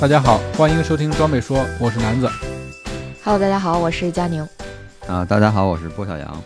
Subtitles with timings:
[0.00, 2.30] 大家好，欢迎收听装备说，我是南子。
[3.24, 4.46] Hello，大家好，我是佳宁。
[5.08, 6.40] 啊，大家好，我是郭小杨。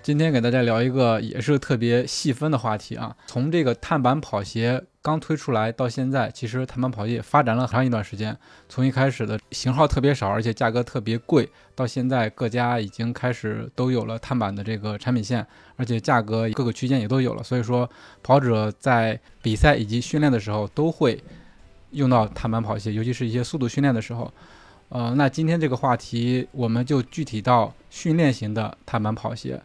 [0.00, 3.16] 今天给大家聊一个也是特别细分的话题啊。
[3.26, 8.36] 从这个碳板跑鞋刚推出来到现在，其实碳板跑鞋发展了很长一段时间。
[8.68, 17.42] 从一开始的型号特别少，而且价格特别贵，到现在各家已经开始都有了碳板的这个产品线，而且价格各个区间也都有了。
[17.42, 17.90] 所以说，
[18.22, 21.20] 跑者在比赛以及训练的时候都会
[21.92, 24.32] 用到碳板跑鞋，尤其是一些速度训练的时候。
[24.88, 29.58] 呃，那今天这个话题我们就具体到训练型的碳板跑鞋。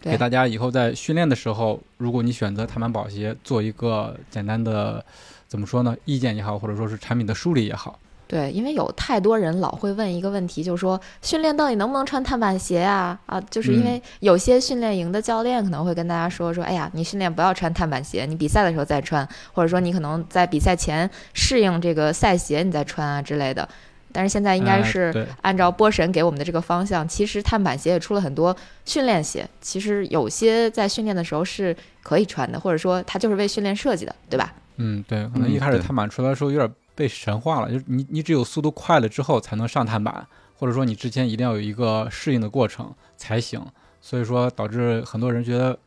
[0.00, 5.04] 给大家以后在训练的时候，如果你选择碳板跑鞋，做一个简单的
[5.48, 7.98] 怎么说呢，意见也好，或者说是产品的梳理也好。
[8.28, 13.16] 对，因为有太多人老会问一个问题，就是说训练到底能不能穿碳板鞋呀？
[13.26, 23.68] 啊，就是因为有些训练营的教练可能会跟大家说说，哎呀，你训练不要穿碳板鞋，你比赛的时候再穿，或者说你可能在比赛前适应这个赛鞋你再穿啊之类的。
[24.12, 34.54] 但是现在应该哎是按照波神给我们的这个方向，其实碳板鞋也出了很多训练鞋，其实有些在训练的时候是可以穿的，或者说它就是为训练设计的，对吧？
[34.78, 40.26] 嗯，对，可能嗯一开始碳板出来的时候有点被神化了，就是你你只有速度快了之后才能上碳板，
[40.58, 43.64] 或者说你之前一定要有一个适应的过程才行。
[44.00, 45.78] 所以说导致很多人觉得，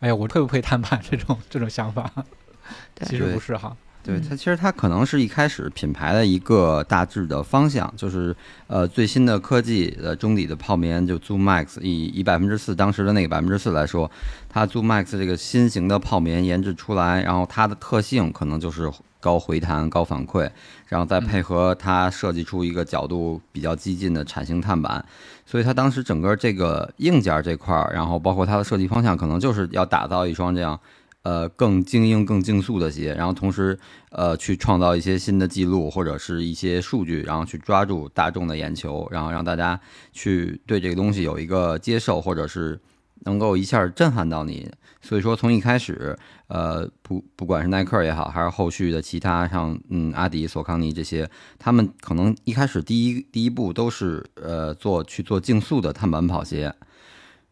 [0.00, 2.10] 哎呀，我配不配碳板这种这种想法，
[3.06, 3.70] 其实不是哈。
[3.72, 8.34] 嗯对它，其实它可能是一开始品牌的一个大致的方向，就是
[8.66, 14.10] 呃最新的科技的中底的泡棉，就 Zoom Max 以以百分之四当时的那个百分之四来说，
[14.48, 18.90] 它 Zoom Max 这个新型的泡棉研制出来，然后它的特性可能就是
[19.20, 20.50] 高回弹、高反馈，
[20.86, 25.04] 然后再配合它设计出一个角度比较激进的铲型碳板，
[25.46, 30.78] 所以它当时整个这个硬件这块儿，然后包括它的设计方向，可能就是要打造一双这样。
[31.24, 33.78] 呃，更精英、更竞速的鞋，然后同时，
[34.10, 39.78] 呃，去创造一些新的记录或者是一些数据，然后去抓住大众的眼球，然后让大家
[40.12, 42.80] 去对这个东西有一个接受，或者是
[43.20, 44.70] 能够一下震撼到你。
[45.00, 46.18] 所以说，从一开始，
[46.48, 56.74] 呃，不不管是耐克也好，还是后续的其他像嗯阿迪、索康尼这些，他们可能一开始第一第一步都是呃做去做竞速的碳板跑鞋。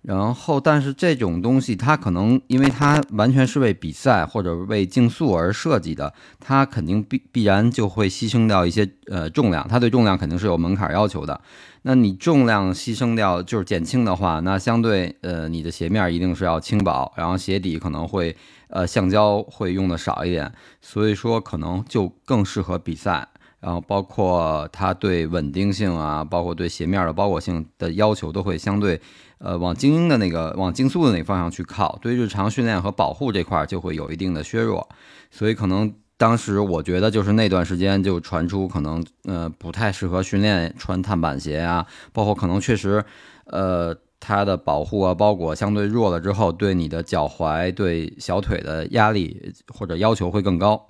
[0.07, 11.41] 然后，但是这种东西它可能因为它完全是为比赛或者为竞速而设计的，它肯定必必然就会牺牲掉一些呃重量，它对重量肯定是有门槛要求的。
[11.83, 18.37] 那你重量牺牲掉就是减轻的话，那相对呃你的鞋面一定是要轻薄，然后鞋底可能会
[18.69, 23.27] 呃橡胶会用的少一点，所以说可能就更适合比赛。
[23.59, 29.01] 然后包括它对稳定性啊，包括对鞋面的包裹性的要求都会相对。
[29.39, 34.89] 呃，往精英的那个、往竞速的那个方向去靠，对日常训练和保护这块儿就会有一定的削弱，
[35.31, 43.05] 所以可能当时我觉得就是那段时间就传出可能呃不太适合训练穿碳板鞋啊，包括可能确实
[43.45, 50.87] 呃它的保护啊包裹相对弱了之后，对你的脚踝、对小腿的压力或者要求会更高。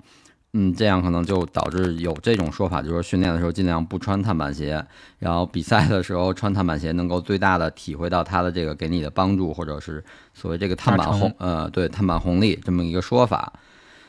[0.59, 4.83] 嗯，这样可能就导致有这种说法，就是说训练的时候尽量不穿碳板鞋，
[5.19, 10.03] 然后比赛的时候穿碳板鞋能够最大的体会到它的这个给你的帮助，或者是
[10.33, 13.53] 所谓这个碳板红，呃，对碳板红利这么一个说法。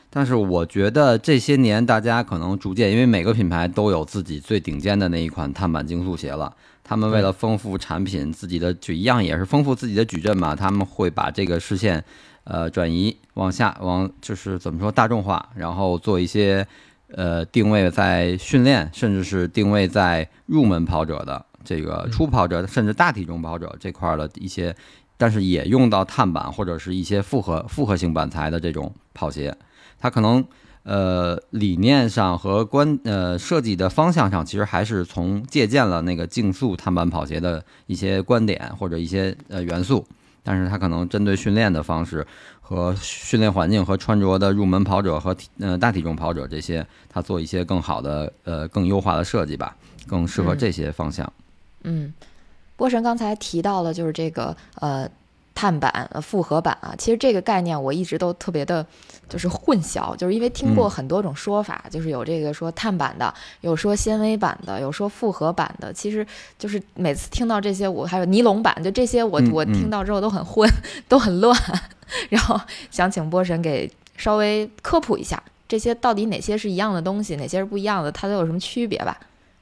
[0.08, 6.50] 但是我觉得这些年大家可能逐渐，因为每个品牌都有自己最顶尖的那一款碳板竞速鞋了，
[6.82, 12.02] 他们为了丰富产品，自己的就一样也是丰富自己的矩阵嘛，他们会把这个视线。
[12.50, 16.66] 呃，转移往下往就是怎么说大众化，然后做一些
[17.12, 24.74] 呃定位在训练，甚至是定位在入门跑者的这个初跑者，甚至大体重跑者这块的一些，
[25.18, 29.54] 但是也用到碳板或者是一些复合复合性板材的这种跑鞋，
[29.98, 30.42] 它可能
[30.84, 40.06] 呃理念上和观呃设计的方向上，其实还是从借鉴了那个竞速碳板跑鞋的一些观点或者一些呃元素。
[40.48, 42.26] 但是它可能针对训练的方式
[42.62, 51.30] 和训练环境和穿着的入门跑者和体呃大体重跑者这些，它做一些更好的呃更优化的设计吧，更适合这些方向。
[51.82, 52.14] 嗯，
[52.76, 55.06] 波神刚才提到了，就是这个呃
[55.58, 58.86] 碳板、呃复合板啊，其实这个概念我一直都特别的，
[59.28, 60.90] 就是混淆，就是因为听过嗯。
[60.90, 66.24] 很多种说法，就是有这个说碳板的，有说纤维板的，有说复合板的，其实
[66.56, 69.72] 就是每次听到这些，我还有尼龙板，就这些我、嗯我嗯。
[69.72, 70.70] 听到之后都很混，
[71.08, 71.60] 都很乱，
[72.30, 72.60] 然后
[72.92, 79.18] 想请波神给稍微科普一下，这些到底哪些是一样的东西，哪些是不一样的，它都有什么区别吧？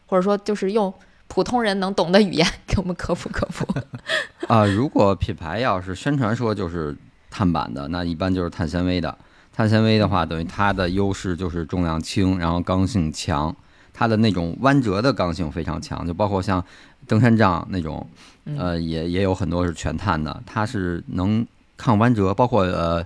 [0.06, 0.92] 或者说就是用
[1.28, 3.66] 普通人能懂的语言 给我们科普科普。
[4.48, 6.96] 啊、如果品牌要是宣传说就是
[7.30, 9.16] 碳板的，那一般就是碳纤维的。
[9.52, 13.54] 碳纤维的话，等于它的优势就是重量轻，然后刚性强，
[13.92, 16.62] 它的那种弯折的刚性非常强，就包括像
[17.06, 18.06] 登山杖那种，
[18.44, 21.46] 嗯呃，也也有很多是全碳的，它是能
[21.76, 23.04] 抗弯折，包括呃。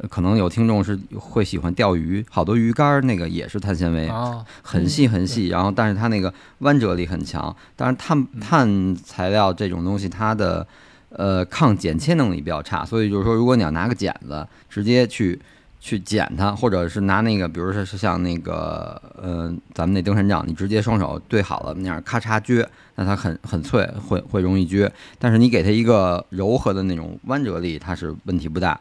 [0.00, 7.54] 呃可能有听众是会喜欢钓鱼，好多鱼竿儿那个也是碳纤维，啊，很细很细，然后但是它那个弯折力很强。
[7.74, 10.66] 但是碳碳材料这种东西，它的
[11.10, 15.40] 呃抗剪切能力比较差，所以就是说，如果你要拿个剪子直接去
[15.80, 24.88] 去剪它，或者是拿那个，比如说是像那个呃咱们那登山杖，你直接双手对好了那样咔嚓撅，那它很很脆，会会容易撅。
[25.18, 28.80] 但是你给它一个柔和的那种弯折力，它是问题不大。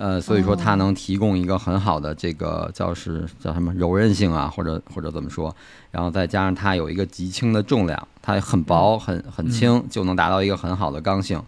[0.00, 5.52] 呃，所以说它能提供一个很好的这个叫是叫什么柔韧性啊，或者或者怎么说，
[5.90, 11.42] 然后再加上它有一个极轻的重量，它很薄很很轻，就能达到一个很好的刚性。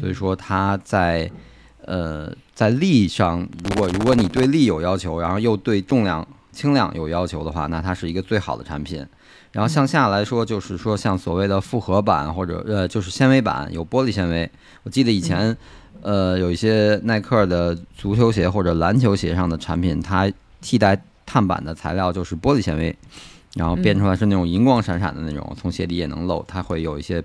[0.00, 1.30] 所以说它在
[1.84, 9.06] 呃在力上，如果如果你对力有要求，然后又对重量轻量有要求的话，那它是一个最好的产品。
[9.50, 14.50] 然后向下来说，就是说像所谓的复合板或者呃就是纤维板，有玻璃纤维。
[14.84, 15.54] 我记得以前。
[16.02, 20.28] 呃，有一些耐克的足球鞋或者篮球鞋上的产品，它
[20.60, 22.94] 替代碳板的材料就是玻璃纤维，
[23.54, 27.22] 然后变出来是那种银光闪闪的那种，从鞋底也能露，它会有一些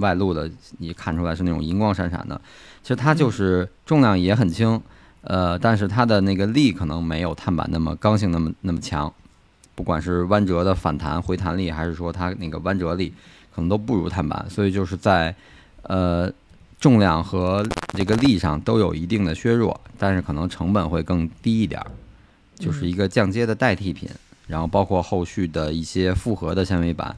[0.00, 2.38] 外露的，你看出来是那种银光闪闪的。
[2.82, 4.78] 其实它就是重量也很轻，
[5.22, 9.10] 呃，但是它的那个力可能没有碳板那么刚性那么那么强，
[9.74, 13.14] 不管是弯折的反弹回弹力，还是说它那个弯折力，
[13.54, 15.34] 可能都不如碳板，所以就是在
[15.84, 16.30] 呃。
[16.80, 21.90] 重量和这个力上都有一定的削弱，但是可能成本会更低一点儿，
[22.54, 24.08] 就是一个降阶的代替品。
[24.46, 27.14] 然后包括后续的一些复合的纤维板，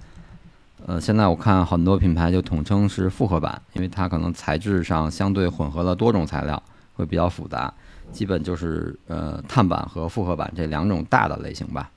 [0.84, 6.62] 呃，现在我看很多品牌就统称是复合板，因为它可能材质上相对混合了多种材料，
[6.94, 7.72] 会比较复杂。
[8.12, 11.90] 基本就是呃碳板和复合板这两种大的类型吧。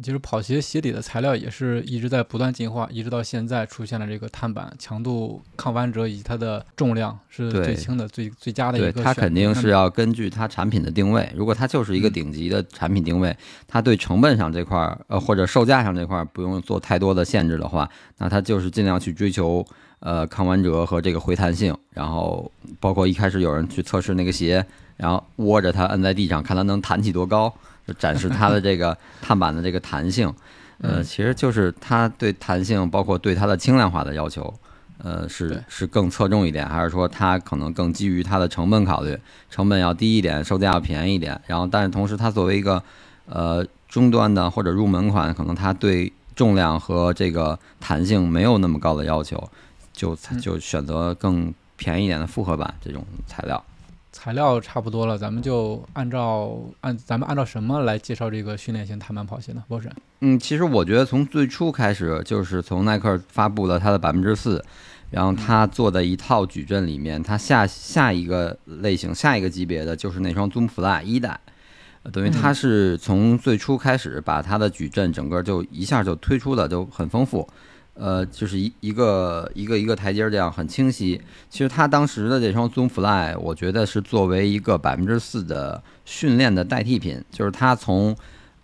[0.00, 9.02] 其实跑鞋鞋底的材料也是一直在不断进化，一直到现在出现了这个碳板，强度、抗弯折以及它的重量是最轻的、最最佳的一对，个。
[9.02, 9.72] 它肯定是。
[9.72, 11.30] 要根据它产品的定位。
[11.34, 13.34] 如果它就是一个嗯顶级的产品定位，
[13.66, 17.88] 它对成本上这块儿，呃，或者售价上这块儿不用做太多的限制的话，
[18.18, 19.64] 那它就是尽量去追求
[20.00, 21.74] 呃抗弯折和这个回弹性。
[21.90, 22.50] 然后
[22.80, 24.64] 包括一开始有人去测试那个鞋，
[24.96, 27.54] 然后握着它摁在地上，看它能弹起多高，
[27.86, 30.32] 就展示它的这个 碳板的这个弹性。
[30.78, 34.52] 呃，嗯其实就是它对弹性，包括对它的轻量化的要求，
[34.98, 39.16] 呃，是是更侧重一点，还是说它可能更基于它的成本考虑，
[39.48, 42.82] 成本要低一点，售价要便宜一点，然后但是同时它作为一个
[43.26, 49.48] 呃中端的或者入门款，可能它对重量和这个弹性没有那么高的要求，
[49.92, 53.64] 就嗯就选择更便宜一点的复合板这种材料。
[54.12, 59.64] 材料差不多了，咱们就按照按咱们按照什么来介绍这个训练型碳板跑鞋呢？
[59.66, 59.90] 波神，
[60.20, 64.62] 嗯，其实我觉得从最初开始，就是从耐克发布了它的百分之四，
[65.10, 71.40] 然后它做的一套矩阵里面，它下下一个类型、下一个级别的就是那双 Zoom Fly 一代，
[72.02, 77.48] 呃等于它是从最初开始把它的矩阵整个就一下就推出的就很丰富，
[77.94, 81.20] 呃，就是一一个一个一个台阶儿这样很清晰。
[81.50, 88.16] 其实它当时的这双 Zoom Fly，我觉得是作为一个百分之四的训练的代替品，就是它从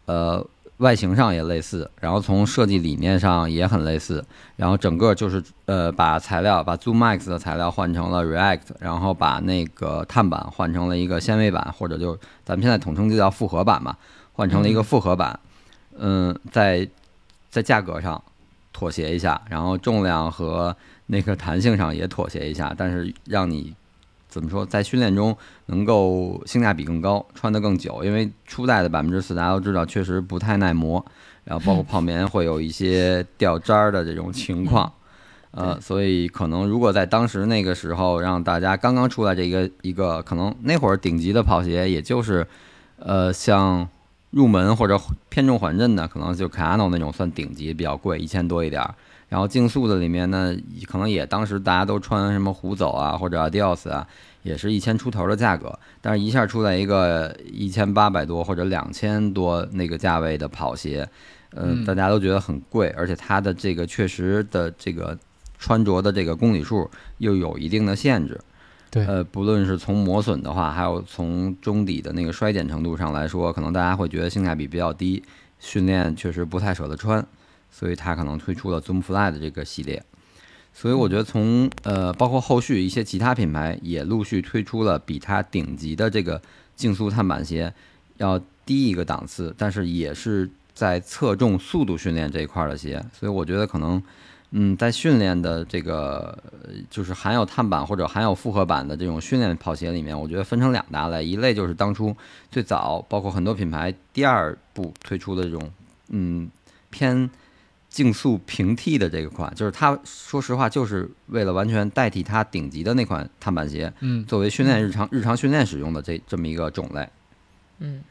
[0.06, 0.44] 呃
[0.78, 4.24] 外形上也类似，然后从设计理念上也很类似，
[4.56, 13.96] 然后整个就是呃把材料把 Zoom Max 的材料换成了 React，然后把那个碳板换成了一个纤维板，或者就咱们现在统称就叫复合板嘛，
[14.32, 15.38] 换成了一个复合板，
[15.98, 16.88] 嗯，在
[17.50, 18.22] 在价格上
[18.72, 23.74] 妥协一下，然后重量和那个弹性上也妥协一下，但是让你
[24.28, 28.04] 怎么说，在训练中能够性价比更高，穿得更久。
[28.04, 31.04] 因为初代的百分之四大家都知道，确实不太耐磨，
[31.44, 34.92] 然后包括 泡棉会有一些掉渣儿的这种情况。
[35.52, 42.46] 呃，所以可能如果在当时那个时候，让大家刚刚出来这一个一个，可能那会儿顶级的跑鞋，也就是
[42.98, 43.88] 呃像
[44.30, 48.94] 入门或者偏重缓震的，可能就 Kayano 那种算顶级，比较贵，一千多一点儿。
[49.28, 50.56] 然后竞速的里面呢，
[50.86, 54.06] 可能也当时大家都穿什么虎走啊或者 Adios 啊，
[54.42, 61.06] 也是一千出头的价格，但是一下出来一个一千八百多或者两千多那个价位的跑鞋，
[61.54, 65.18] 嗯，嗯大家都觉得很贵，而且它的这个确实的这个
[65.58, 68.40] 穿着的这个公里数又有一定的限制。
[68.90, 75.22] 对呃，不论是从磨损的话，还有从中底的那个衰减程度上来说，可能大家会觉得性价比比较低，
[75.58, 77.24] 训练确实不太舍得穿，
[77.70, 80.02] 所以它可能推出了 Zoom Fly 的这个系列。
[80.72, 86.40] 所以我觉得从呃，包括后续一些其他品牌也陆续推出了比它顶级的这个
[86.76, 87.74] 竞速碳板鞋
[88.18, 93.04] 要低一个档次，但是也是在侧重速度训练这一块的鞋。
[93.12, 94.00] 所以我觉得可能，
[94.50, 102.16] 嗯，在训练的这个呃就是含有碳板或者含有复合板的这种训练跑鞋里面，我觉得分成两大类，一类就是当初
[102.50, 105.70] 最早包括很多品牌第二步推出的这种，
[106.08, 106.48] 嗯，
[106.88, 107.28] 偏
[107.90, 117.06] 竞速平替的这个款，就是它说实话就是为了完全代替它顶级的那款碳板鞋，嗯作为训练日常日常训练使用的这这么一个种类。
[117.80, 118.02] 嗯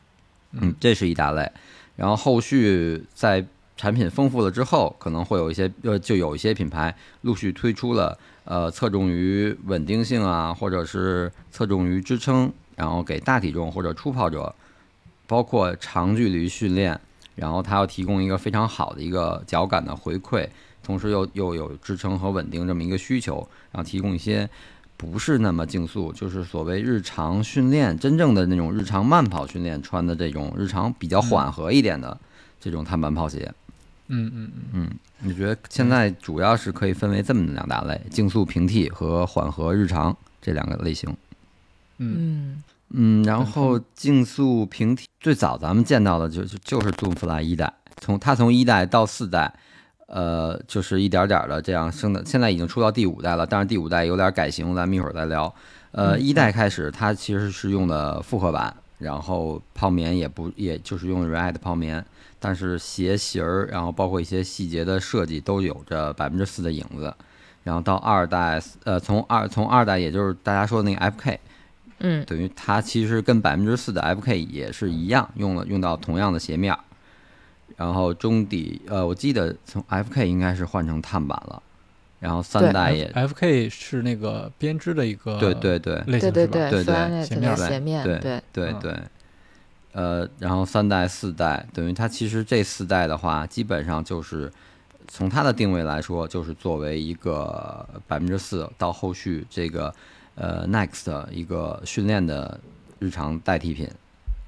[0.52, 1.52] 嗯，这是一大类。
[1.96, 3.44] 然后后续在
[3.78, 14.54] 产品丰富了之后，可能会有一些呃，就有一些品牌陆续推出了呃，侧重于稳定性啊，或者是侧重于支撑，然后给大体重或者初跑者，
[15.28, 17.00] 包括长距离训练，
[17.36, 20.48] 然后它要提供一个非常好的一个脚感的回馈，
[20.82, 24.50] 同时又又有支撑和稳定这么一个需求，然后提供一些
[24.96, 32.18] 不是那么竞速，就是所谓日常训练，真正的那种日常慢跑训练穿的这种日常比较缓和一点的
[32.60, 33.54] 这种碳板跑鞋。
[34.08, 41.16] 嗯嗯嗯，嗯，你觉得现在主要是可以分为这么两大类：竞速平替和缓和日常这两个类型。
[41.98, 42.64] 嗯。
[42.90, 49.54] 嗯，然后竞速平替最早咱们见到的就就就是 Zoom Fly 一代，从它从一代到四代，
[50.06, 55.54] 呃，就是一点点的这样升的，现在已经出到第五代了，但是第五代有点改型，咱们一会儿再聊。
[55.92, 62.06] 呃，一代开始它其实是用的复合板，然后泡棉也不也就是用 React 泡棉，
[62.40, 67.14] 但是鞋型儿，然后包括一些细节的设计都有着百分之四的影子。
[67.64, 71.38] 然后到二代，呃，从二从二代，也就是大家说的那个 FK，
[72.00, 72.24] 嗯。
[72.26, 76.80] 等于它其实跟百分之四的 FK 也是一样，用了用到同样的鞋面儿，
[77.76, 81.62] 然后中底呃，我记得从 FK 应该是换成碳板了，
[82.22, 86.02] 然后三代也 F K 是那个编织的一个对对对。
[86.08, 86.32] 类型是吧？
[86.32, 88.74] 对对对对对鞋面的鞋面对对。
[88.80, 88.96] 对，
[89.98, 94.52] 呃，然后三代四代等于它其实这四代的话，基本上就是
[95.08, 99.92] 从它的定位来说，就是作为一个百分之四到后续这个
[100.36, 102.60] 呃 Next 一个训练的
[103.00, 103.90] 日常代替品。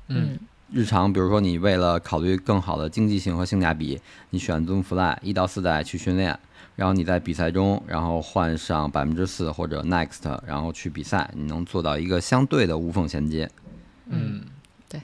[0.09, 0.37] 嗯
[0.71, 6.37] 日常，比如说你为了考虑更好的经济性和性价比，你选 Zoom Fly 一到四代去训练，
[6.75, 13.49] 然后你在比赛中，然后换上百分之四或者 Next，然后去比赛，你能做到一个相对的无缝衔接。
[14.05, 14.43] 嗯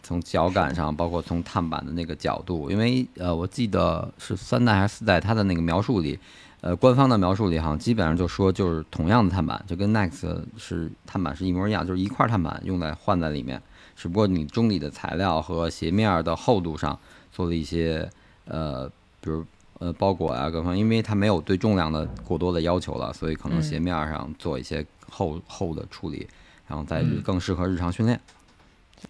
[0.02, 6.18] 从脚感上，包括从碳板的那个角度，因为呃，我记得是三代还是四代，它的那个描述里，
[6.62, 13.62] 呃，官方的描述里好像基本上就说就是同样的碳板，就跟 Next 是碳板是一模一样，就是一块碳板用在换在里面，
[13.96, 16.98] 只不过你中底的材料和鞋面的厚度上
[17.32, 18.10] 做了一些
[18.46, 18.90] 呃，
[19.22, 19.46] 比如
[19.80, 26.28] 呃包裹啊各方面，因为它没有对重量的过多的要求了，所以可能嗯鞋面上做一些厚厚的处理，
[26.68, 28.20] 然后再嗯更适合日常训练。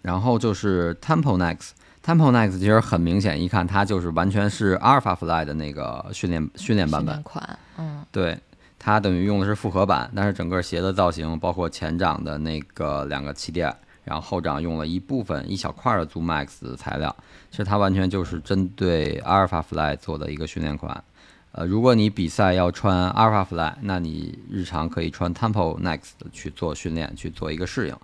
[0.02, 1.70] 然后就是 Temple Next。
[2.04, 8.38] Temple Next 其实很明显，一看它就是完全是 Alpha Fly 的那个训练训练版本练，款，嗯对，
[8.78, 13.74] 它等于用的是复合版，但是整个鞋的造型，包括前掌的那个两个气垫，
[14.04, 17.14] 然后后掌用了一部分一小块的 Zoom Max 的材料，
[17.50, 21.02] 其实它完全就是针对 Alpha Fly 做的一个训练款。
[21.50, 27.96] 呃，如果你比赛要穿 Alpha Fly，那你日常可以穿 Temple Next 去做训练，去做一个适应。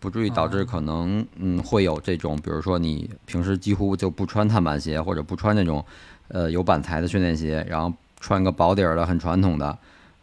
[0.00, 5.84] 不至于导致可能嗯会有这种，比如说你平时几乎就不穿碳板鞋或者不穿那种
[6.28, 9.78] 呃有板材的训练鞋，然后穿个薄底儿的很传统的，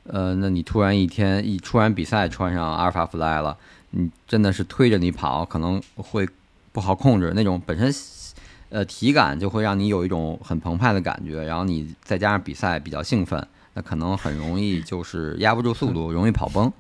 [0.06, 3.56] 呃，那你突然一天一突然比赛穿上阿尔法 Fly 了，
[3.92, 6.28] 你真的是推着你跑，可能会
[6.72, 7.94] 不好控制那种本身
[8.70, 16.72] 呃体感就会让你有一种很澎湃的感觉，然后你再加上比赛比较兴奋，那可能很容易就是压不住速度，容易跑崩。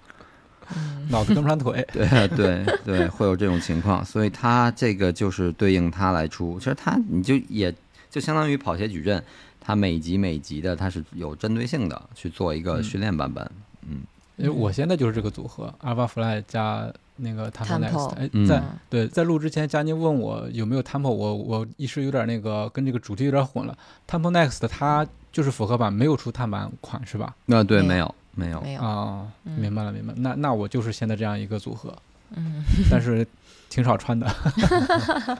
[1.09, 1.85] 脑子跟不上腿。
[1.91, 6.57] 对对对，会有这种情况，所以他这个就是对应他来出。
[6.59, 7.73] 其实他你就也
[8.09, 9.23] 就相当于跑鞋矩阵，
[9.59, 13.49] 它每集每集的它是有针对性的去做一个嗯训练版本。
[13.87, 13.99] 嗯
[14.37, 18.09] 因为我现在就是这个组合，Alpha Fly 加那个 Tempo Tempo Next。
[18.09, 23.75] 哎，嗯在对在录之前，佳妮问我有没有 Tempo，我我一时有点那个跟这个主题有点混了。
[24.07, 27.35] Tempo Next 它就是复合版，没有出碳板款是吧？
[27.47, 29.53] 那对没没有没有，没有，啊，嗯。
[29.59, 30.19] 明白了明白了。
[30.19, 31.93] 那那我就是现在这样一个组合，
[32.35, 32.63] 嗯。
[32.91, 33.25] 但是
[33.69, 34.27] 挺少穿的。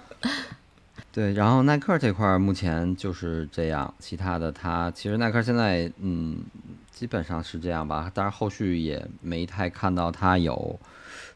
[1.13, 6.44] 对，然后耐克这块儿目前就是这样，其他的它其实耐克现在嗯
[6.92, 10.80] 基本上是这样吧，但是后续也没太看到它有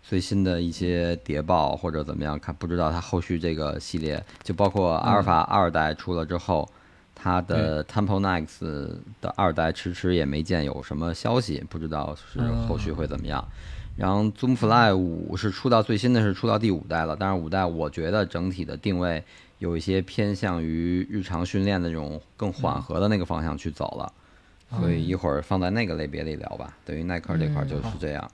[0.04, 6.68] 最新的一些谍报或者怎么样，看不知道它后续这个系列，就包括阿尔法二代出了之后，
[7.22, 8.66] 它的 Tempo Next
[9.22, 13.48] 的二代迟迟也没见有什么消息，不知道是后续会怎么样。
[13.96, 19.24] 然后 Zoom Fly 五是出到最新的是出到第五代了，但是五代我觉得整体的定位
[19.60, 26.76] 有一些偏向于日常训练的这种更缓和的那个方向去走了，所以一会儿放在那个类别里聊吧。
[26.84, 28.32] 等于耐克这块就是这样。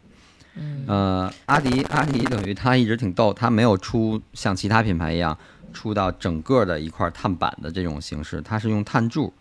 [0.55, 5.37] 嗯呃，阿迪阿迪等于他一直挺逗，他没有出像其他品牌一样
[5.73, 9.33] 出到整个的一块碳板的这种形式，它是用碳柱，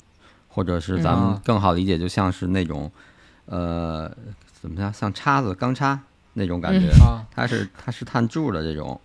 [0.49, 2.91] 或者是咱们嗯更好理解，就像是那种
[3.47, 4.11] 呃
[4.61, 6.01] 怎么样，像叉子钢叉
[6.35, 6.89] 那种感觉。
[7.03, 9.01] 啊，它是它是碳柱的这种，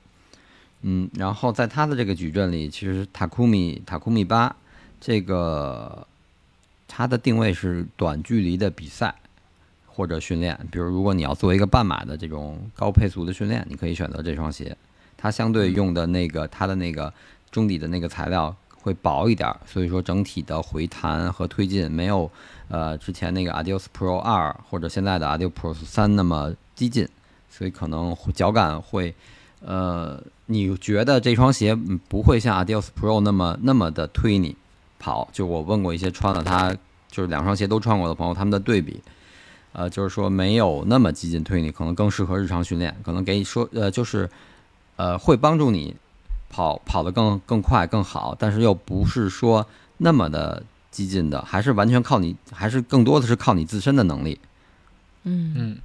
[0.82, 4.56] 嗯，然后在它的这个矩阵里，其实塔库米塔库米八
[5.00, 6.06] 这个
[6.88, 9.16] 它的定位是短距离的比赛
[9.88, 14.75] 或者训练，比如如果你要做一个半马的这种高配速的训练，你可以选择这双鞋，
[15.22, 17.13] 它相对用的那个它的那个
[17.51, 22.32] 中底的那个材料会薄一点儿，所以说整体的回弹和推进没有
[22.70, 27.08] 呃之前那个 Adios Pro 二或者现在的 Adios Pro 三那么激进。
[27.54, 29.13] 所以可能会脚感会，
[29.60, 34.56] 呃，你觉得这双鞋嗯不会像 Adios Pro 那么那么的推你
[34.98, 35.28] 跑？
[35.34, 36.74] 就我问过一些穿了它，
[37.10, 39.01] 就是两双鞋都穿过的朋友，他们的对比，
[39.74, 44.30] 呃，就是说没有那么激进推你，可能更适合日常训练，可能给你说，呃，就是，
[45.01, 45.96] 呃，会帮助你
[46.48, 49.65] 跑跑得更更快更好，但是又不是说
[49.98, 54.39] 那么的激进的，还是完全靠你，还是更多的是靠你自身的能力。
[55.24, 55.77] 嗯嗯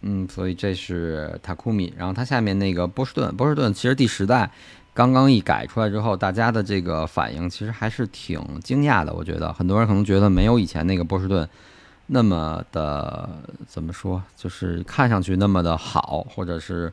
[0.00, 4.50] 嗯，所以这是塔库米，然后它下面那个波士顿，波士顿其实第十代
[4.94, 9.12] 刚刚一改出来之后，大家的这个反应其实还是挺惊讶的。
[9.12, 11.46] 我觉得很多人可能觉得没有以前那个波士顿
[12.06, 13.28] 那么的
[13.66, 16.90] 怎么说，就是看上去那么的好，或者是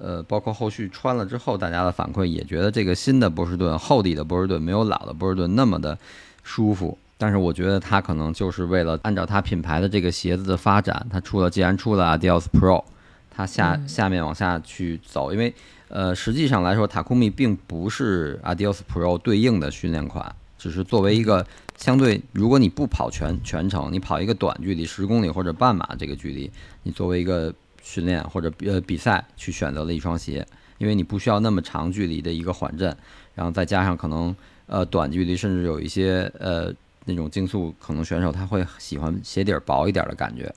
[0.00, 5.98] 呃，包括后续穿了之后，大家的反馈也觉得这个新的波士顿厚底的波士顿没有老的波士顿那么的
[6.42, 6.96] 舒服。
[7.20, 12.84] 但是我觉得它可能就是为了按照它品牌的这个鞋子的发展，它出了既然出了 Adios Pro，
[13.28, 15.52] 它下下面往下去走，因为
[15.88, 21.44] 呃实际上来说，塔库米并不是 Adios Pro 对应的训练款，只是作为一个
[21.76, 26.48] 相对，如果你不跑全全程，你跑一个短距离十公里或者半马这个距离，
[26.84, 27.52] 你作为一个
[27.88, 30.46] 训练或者呃比赛去选择了一双鞋，
[30.76, 32.94] 因为你不需要那么长距离的一个缓震，
[33.34, 36.70] 然后再加上可能呃短距离甚至有一些呃
[37.06, 40.54] 那种竞速，可能选手他会喜欢鞋底儿薄一点的感觉。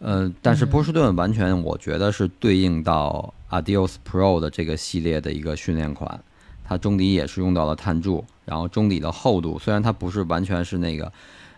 [0.00, 6.20] 呃，但是波士顿完全我觉得是对应到 Adios Pro 的这个系列的一个训练款，
[6.64, 11.12] 它中底也是用到了碳柱，然后中底的厚度虽然它不是完全是那个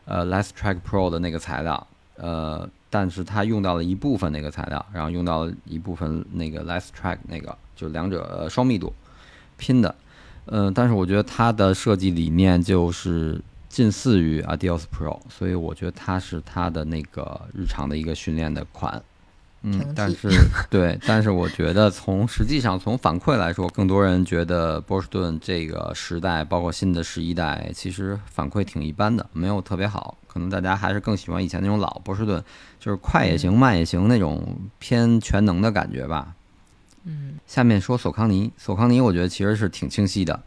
[0.05, 1.87] 呃 Less Track Pro 的那个材料，
[2.17, 8.92] 呃，但是它用到了一部分那个材料，然后用到了一部分那个 Less Track 那个，就两者双密度
[9.57, 9.94] 拼的，
[10.46, 19.00] 嗯、但是我觉得它的设计理念就是近似于 Adios Pro，所以我觉得它是它的那个日常的一个训练的款。
[19.62, 20.29] 嗯但是。
[20.70, 30.16] 对，但是我觉得从实际上从反馈来说，更多人觉得波士顿这个时代，包括新的十一代，其实反馈挺一般的，没有特别好。
[30.27, 32.42] 可能大家还是更喜欢以前那种老波士顿，
[32.79, 36.35] 就是快也行，慢也行那种偏全能的感觉吧。
[37.05, 37.35] 嗯。
[37.46, 40.40] 下面说索康尼，索康尼我觉得其实是挺清晰的，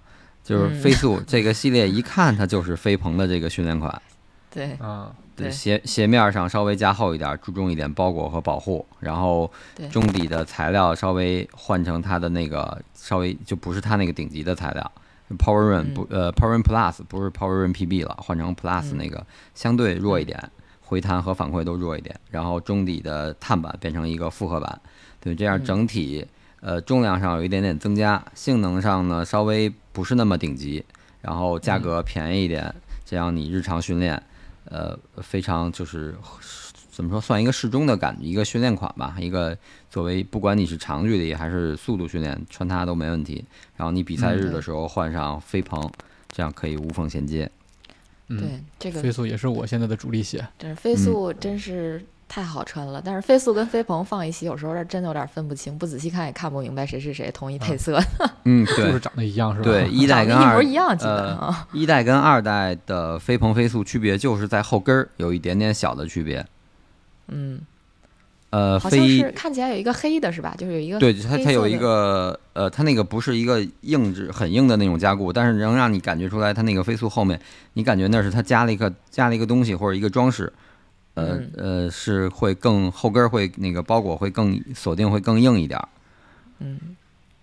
[0.44, 0.82] 就是嗯。
[0.82, 4.02] 飞速这个系列一看它就是飞鹏的这个训练款，
[4.50, 4.72] 对。
[4.74, 9.52] 啊，对鞋鞋面上稍微加厚一点，注重一点包裹和保护，然后
[9.92, 14.92] 中底的材料稍微换成它的那个稍微就不是它那个顶级的材料
[15.38, 15.94] ，Power Run 嗯。
[15.94, 18.98] 不呃 Power Run Plus 不是 Power Run PB 了，换成 Plus 嗯。
[18.98, 20.40] 那个相对弱一点，
[20.82, 24.82] 回弹和反馈都弱一点，然后中底的碳板变成一个复合板，
[25.20, 25.64] 对，这样嗯。
[25.64, 26.28] 整体
[26.62, 30.86] 呃重量上有一点点增加，性能上呢稍微不是那么顶级，
[31.22, 34.22] 然后价格便宜一点，这样你日常训练。
[34.66, 36.16] 呃，非常就是
[36.92, 39.16] 怎么说，算一个适中的感一个训练款吧。
[39.20, 39.58] 一个
[39.90, 43.44] 作为不管你是长距离还是速度训练，穿它都没问题。
[43.76, 45.92] 然后你比赛日的时候换上飞鹏，
[46.30, 47.50] 这样可以无缝衔接。
[48.30, 50.48] 嗯，对，这个飞速也是我现在的主力鞋。
[50.58, 53.02] 但是飞速，真是太好穿了。
[53.04, 58.00] 但是飞速跟飞鹏放一起，有时候真的有点分不清，不仔细看也看不明白谁是谁，同一配色，
[58.46, 59.66] 嗯，对就是，长得一样是吧？
[59.66, 61.68] 对，一代跟二模一样，基本呃啊。
[61.74, 66.46] 一代跟二代的飞鹏飞速区别就是在后跟儿有一点点小的区别。
[67.28, 67.62] 嗯，
[68.50, 70.56] 呃，好像飞是看起来有一个黑的是吧？
[70.58, 77.40] 就是有一个对它它有一个呃，它那个不是一个硬质很硬的那种加固，但是能让你感觉出来它那个飞速后面，
[77.74, 80.52] 你感觉那是它加了一个加了一个东西或者一个装饰。
[81.16, 85.88] 呃嗯呃，是会更后跟儿会那个包裹会更锁定会更硬一点儿，
[86.60, 86.80] 嗯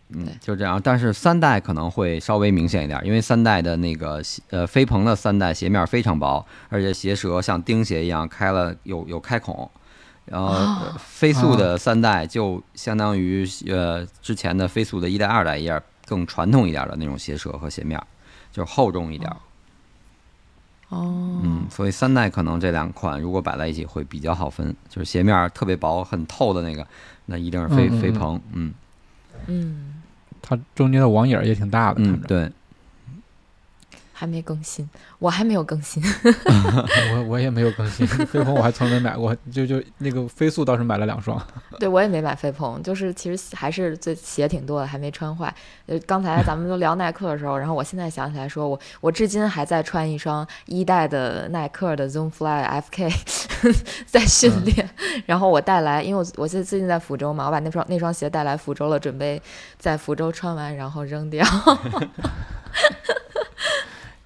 [0.08, 0.80] 嗯，就这样。
[0.82, 9.70] 但是三代可能会稍微明显一点儿，因为三代的那个鞋呃飞鹏的三代鞋面非常薄，而且鞋舌像钉鞋一样开了有有开孔。
[10.26, 10.54] 然后
[10.98, 18.06] 飞速的三代就相当于呃之前的飞速的一代、二代一样，更传统一点的那种鞋舌和鞋面儿，
[18.52, 19.36] 就是厚重一点儿。
[20.90, 26.86] 哦，嗯，所以三代可能这两款如果摆在一起会比较好分，就是鞋面特别薄、很透的那个，
[27.26, 28.40] 那一定是飞嗯嗯嗯飞鹏。
[28.52, 28.74] 嗯
[29.46, 29.94] 嗯，
[30.42, 32.20] 它中间的网眼儿也挺大的，嗯。
[32.28, 32.50] 对，
[34.20, 34.86] 还没更新，
[35.18, 36.02] 我还没有更新。
[37.14, 41.42] 我我也没有更新，飞鹏我还从来没买过，就就那个飞速倒是买了两双。
[41.80, 45.54] 对我也没买飞鹏，就是其实还是最鞋挺多的，还没穿坏。
[45.86, 53.10] 呃，刚才 咱们都聊耐克的时候，然后我现在想起来说，我我至今还在穿一双一代的耐克的 Zoom Fly FK
[54.04, 54.86] 在训练，
[55.24, 59.40] 然后我带来，因为我我最最近在福州嘛，我把那双那双鞋带来福州了，准备
[59.78, 61.42] 在福州穿完然后扔掉。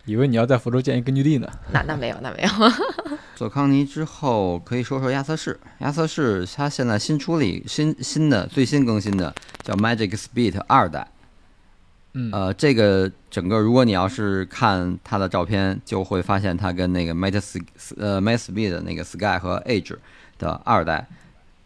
[0.05, 1.49] 以为你要在福州建一根据地呢。
[1.73, 2.49] 那那没有，那没有。
[3.37, 11.09] 索康尼之后可以说说亚瑟士，亚瑟士它现在新出了一新新的最新更新的叫 Magic Speed 二代。
[12.13, 19.97] 嗯，呃，这个整个如果你要是看它的照片，就会发现它跟那个 Magic S 呃 Magic Speed 的那个 Sky 和 Age
[20.39, 21.09] 的二代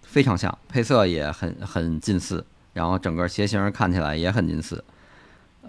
[0.03, 4.83] 非常像，配色也很很近似，然后整个鞋型看起来也很近似。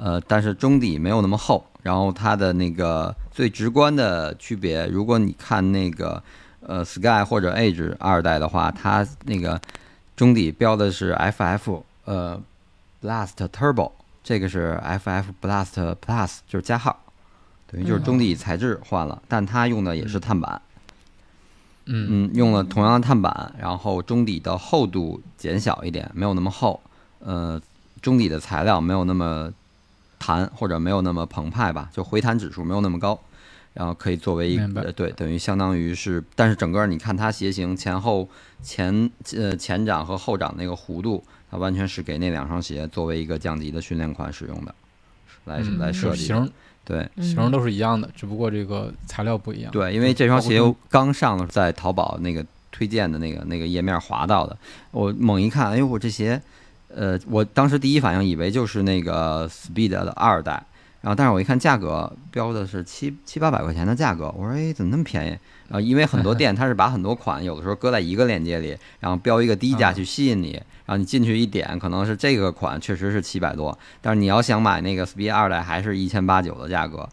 [0.01, 6.23] 呃，但是中底没有那么厚，然后它的那个最直观的区别，如果你看那个
[6.61, 9.59] 呃 Sky 或者 Age 二代的话，它那个
[10.15, 12.41] 中底标的是 FF 呃
[13.03, 13.91] Blast Turbo，
[14.23, 16.97] 这个是 FF Blast Plus，就是加号，
[17.69, 20.61] 等于就是中底材质换了，但它用的也是碳板，
[21.85, 22.07] 嗯。
[22.09, 26.79] 嗯，用了同样的碳板，然后中底的厚度减小一点，没有那么厚，
[27.19, 27.61] 呃，
[28.01, 29.51] 中底的材料没有那么
[30.19, 33.19] 弹或者没有那么澎湃吧，就回弹指数没有那么高，
[33.73, 38.27] 然后可以作为一个对，等于相当于是，但是整个你看它鞋型前后
[38.61, 44.75] 前呃前掌和后掌那个弧度，它完全是给那两双鞋作为一个降级的训练款使用的，
[45.45, 46.51] 来嗯来设计型
[46.83, 47.07] 对。
[47.21, 49.71] 型都是一样的，只不过这个材料不一样。
[49.71, 54.57] 对，因为这双鞋刚上在淘宝那个推荐的那个那个页面划到的，
[54.91, 56.41] 我猛一看，哎呦，我这鞋，
[56.93, 60.63] 呃，我当时第一反应以为就是那个 Speed 的二代，
[61.01, 65.37] 然后但是我一看价格标的是七七八百块钱的价格，我说哎怎么那么便宜？
[65.71, 70.53] 啊，因为很多店它是把很多款有的时候搁在一个链接里，然后标一个低价去吸引你，
[70.85, 77.07] 然后你进去一点，可能是这个款确实是七百多，但是你要想买那个 Speed 二代，还是一千八九的价格。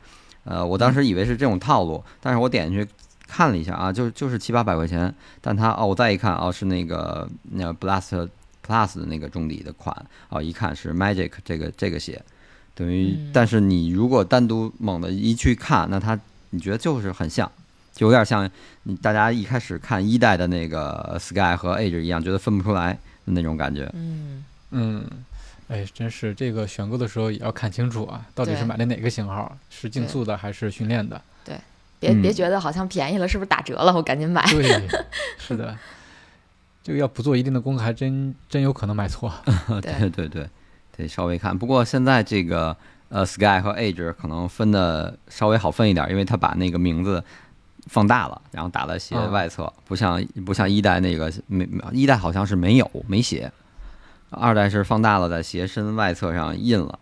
[0.45, 2.91] 呃，我当时以为是这种套路，但是我点进去
[3.27, 8.27] 看了一下啊，就就是七八百块钱，但它哦，我再一看哦，是那个那 Blast
[8.67, 9.95] Plus 的那个中底的款
[10.29, 12.21] 哦，一看是 Magic 这个这个鞋，
[12.75, 16.19] 等于，嗯但是你如果单独猛的一去看，那它
[16.51, 17.51] 你觉得就是很像，
[17.95, 18.51] 就有点像
[18.83, 23.89] 你大家一开始看一代的那个 Sky 和 Age 一样，觉得分不出来的那种感觉。
[23.95, 25.05] 嗯，嗯，
[25.69, 31.21] 哎，真是这个选购的时候也要看清楚啊，到底是买的哪个型号，是竞速的还是训练的？
[31.45, 31.57] 对
[31.99, 33.95] 别别嗯觉得好像便宜了，是不是打折了？
[33.95, 34.45] 我赶紧买。
[34.51, 34.89] 对，
[35.39, 35.77] 是的，
[36.87, 39.33] 这个要不做一定的功课，还真真有可能买错。
[39.83, 40.49] 对对对对，
[40.97, 41.59] 得稍微看。
[41.59, 42.77] 不过现在这个
[43.09, 47.25] 呃 Sky 和 Age 可能分的稍微好分一点，因为它把那个名字
[47.89, 53.51] 放大了，然后打在鞋啊外侧，不像不像一代那个没一代好像是没有没写，
[54.31, 56.97] 二代是放大了在鞋身外侧上印了，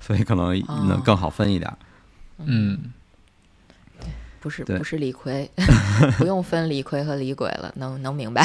[0.00, 1.70] 所以可能能哦更好分一点。
[2.38, 2.90] 嗯，
[4.40, 5.50] 不是不是李逵，
[6.16, 8.42] 不用分李逵和李鬼了，能能明白。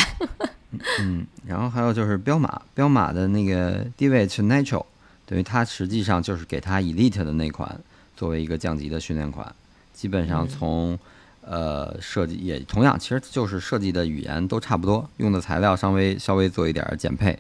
[1.00, 4.86] 嗯，然后还有就是彪马，彪马的那个 DVH Natural，
[5.26, 7.80] 等于它实际上就是给它 Elite 的那款
[8.16, 9.54] 作为一个降级的训练款，
[9.94, 11.00] 基本上嗯从、
[11.44, 17.38] 呃设计也同样，其实就是设计的语言都差不多，用的材料稍微稍微做一点儿减配。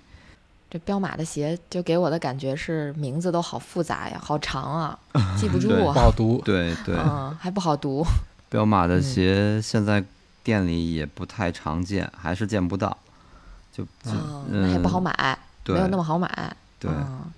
[0.69, 4.99] 这彪马的鞋就给我的感觉是名字都好复杂呀，好长啊，
[5.37, 6.41] 记不住啊不啊，好读。
[6.45, 8.05] 对对，嗯，还不好读。
[8.49, 10.03] 彪马的嗯鞋现在
[10.43, 12.97] 店里也不太常见，还是见不到，
[13.71, 16.55] 就就哦，那也不好嗯买，没有那么好买。
[16.79, 17.31] 对嗯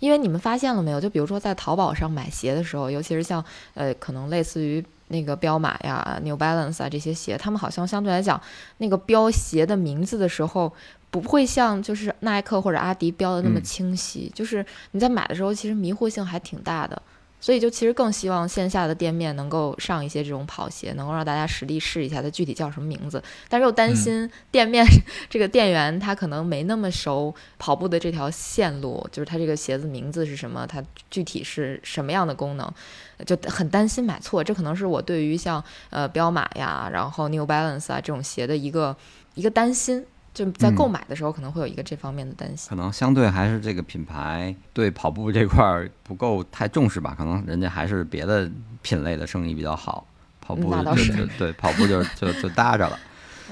[0.00, 1.00] 因为你们发现了没有？
[1.00, 3.44] 就比如说在淘宝上买鞋的时候，尤其是像
[3.74, 8.40] 呃，可能类似于那个彪马呀、New Balance 啊这些鞋，他们好像相对来讲，
[8.76, 10.72] 那个标鞋的名字的时候，
[11.10, 17.02] 不会像就是耐克或者阿迪标的那么嗯清晰，就是你在买的时候，其实迷惑性还挺大的。
[17.40, 24.84] 所以就其实更希望线下的店面能够上一些这种跑鞋，能够让大家实地试一下它具体叫什么名字，但是又担心店面
[25.30, 32.68] 这个店员他可能没那么熟跑步的这条线路，就是它这个鞋子名字是什么，它具体是什么样的功能，
[33.24, 34.42] 就很担心买错。
[34.42, 38.96] 这可能是我对于像呃彪马呀，然后 New Balance 啊这种鞋的一个
[39.34, 40.04] 一个担心，
[40.38, 42.68] 就在嗯购买的时候可能会有一个这方面的担心。
[42.68, 48.48] 可能相对还是这个品牌对跑步这块儿不够太重视吧，可能人家还是别的
[48.80, 50.06] 品类的生意比较好，
[50.40, 52.96] 跑步就对跑步就就就搭着了。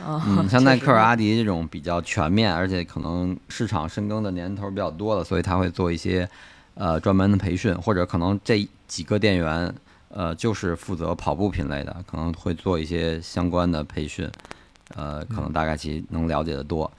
[0.06, 6.28] 嗯， 嗯，像耐克、阿迪这种比较全面，而且可能市场深耕的年头比较多了，所以他会做一些
[6.74, 9.74] 呃专门的培训，或者可能这几个店员
[10.08, 14.30] 呃就是负责跑步品类的，可能会做一些相关的培训，
[14.94, 16.90] 呃，可能大概其能了解的多。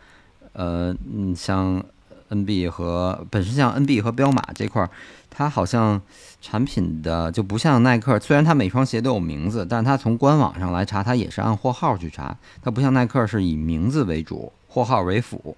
[0.53, 1.83] 呃，嗯，像
[2.29, 4.89] NB 和本身像 NB 和彪马这块儿，
[5.29, 6.01] 它好像
[6.41, 15.55] 产品的就不像耐克，虽然它每双鞋都有名字，但是它从官网上来查，它也是按货号去查，它不像耐克是以名字为主，货号为辅。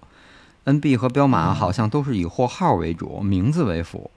[0.66, 4.12] NB 和彪马好像都是以货号为主，名字为辅。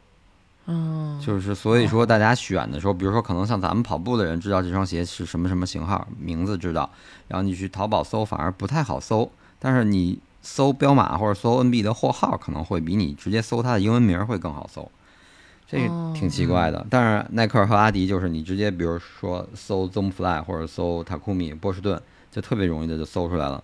[0.67, 6.89] 嗯，就是所以说，大家选的时候，比如说可能像咱们跑步的人知道这双鞋是什么什么型号，名字知道，
[7.29, 14.91] 然后你去淘宝搜反而不太好搜，但是你搜彪马或者搜 NB 的货号，可能会比你直接搜它的英文名儿会更好搜。
[15.67, 21.99] 这个挺奇怪的，但是耐克和阿迪就是你直接比如说搜 Zoomfly 或者搜 Takumi 波士顿，
[22.31, 23.63] 就特别容易的就搜出来了。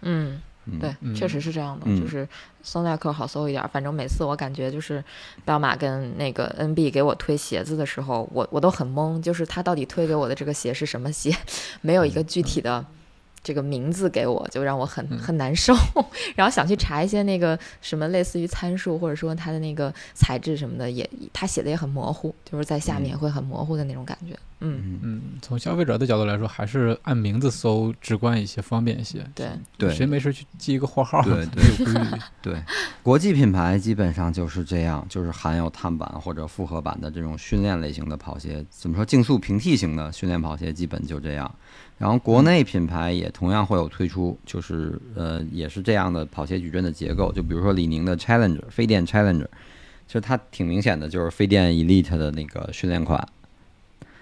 [0.00, 0.40] 嗯，嗯，
[0.78, 2.28] 对，嗯确实是这样的，嗯就是
[2.62, 3.68] 松耐克好搜一点儿。
[3.72, 5.02] 反正每次我感觉就是
[5.44, 11.34] 彪马跟那个 NB 给我推鞋子的时候，我我都很懵，就是他到底推给我的这个鞋是什么鞋，
[11.80, 12.84] 没有一个具体的。
[13.42, 15.74] 这个名字给我就让我很很难受，
[16.36, 24.38] 然后想去查一些那个什么类似于参数或者说它的那个材质什么的，也它写的也很模糊，就是在下面会很模糊的那种感觉。
[24.62, 29.24] 嗯，嗯，嗯，从消费者的角度来说，还是按名字搜直观一些，方便一些。
[29.34, 29.48] 对，
[29.78, 31.22] 对谁没事去记一个货号？
[31.24, 31.46] 对。
[32.42, 32.62] 对，
[33.02, 38.62] 国际品牌基本上就是这样，就是含有碳板或者复合板的这种训练类型的跑鞋。
[38.68, 41.50] 怎么说，竞速平替型的训练跑鞋基本就这样。
[42.00, 47.30] 然后国内品牌也同样会有推出，就是呃也是这样的跑鞋矩阵的结构。
[47.30, 49.46] 就比如说李宁的 Challenger 飞电 Challenger，
[50.06, 53.28] 其实它挺明显的，就是飞电 Elite 的那个训练款。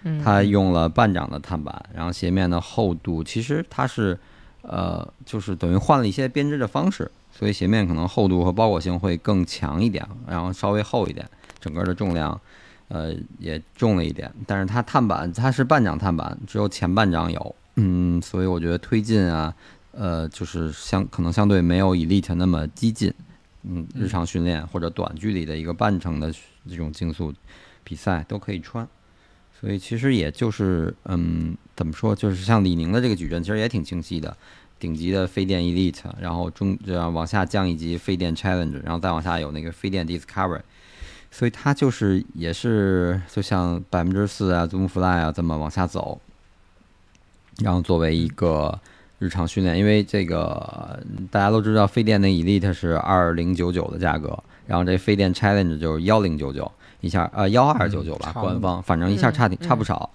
[0.03, 4.19] 嗯，它用了半掌的碳板，然后鞋面的厚度其实它是，
[4.62, 11.25] 呃，就是等于换了一些编织的方式，所以鞋面可能厚度和包裹性会更强一点，然后稍微厚一点，
[11.61, 12.41] 整个的重量，
[12.88, 14.33] 呃，也重了一点。
[14.47, 19.55] 但是它碳板它是半掌碳板，只有前半掌有，嗯，所以我觉得推进啊，
[19.93, 23.14] 呃，就是相可能相对没有 Elite 那么激进，
[23.62, 26.35] 嗯，日常训练或者短距离的一个半程的
[26.69, 27.33] 这种竞速
[27.85, 28.87] 比赛都可以穿。
[29.61, 34.37] 所以其实也就是，嗯，怎么说，就是像李宁的这个矩阵，其实也挺清晰的。
[34.79, 40.61] 顶级的飞电 Elite，然后中这样往下降一级飞电 Challenge，然后再往下有那个飞电 Discovery，
[41.33, 46.21] 所以它就是也是就像百分之四啊、Zoomfly 啊这么往下走，
[47.62, 48.79] 然后作为一个
[49.18, 56.71] 日常训练，因为这个大家都知道飞电的 Elite 是二零九九的价格，然后这飞电 Challenge 就是幺零九九。
[57.01, 60.11] 一下呃幺二九九吧，嗯官方反正一下差挺嗯差不少，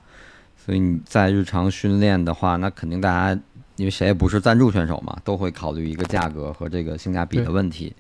[0.57, 3.41] 所以你在日常训练的话，那肯定大家
[3.77, 7.95] 因为谁也不是赞助选手嘛，都会考虑一个价格和这个性价比的问题。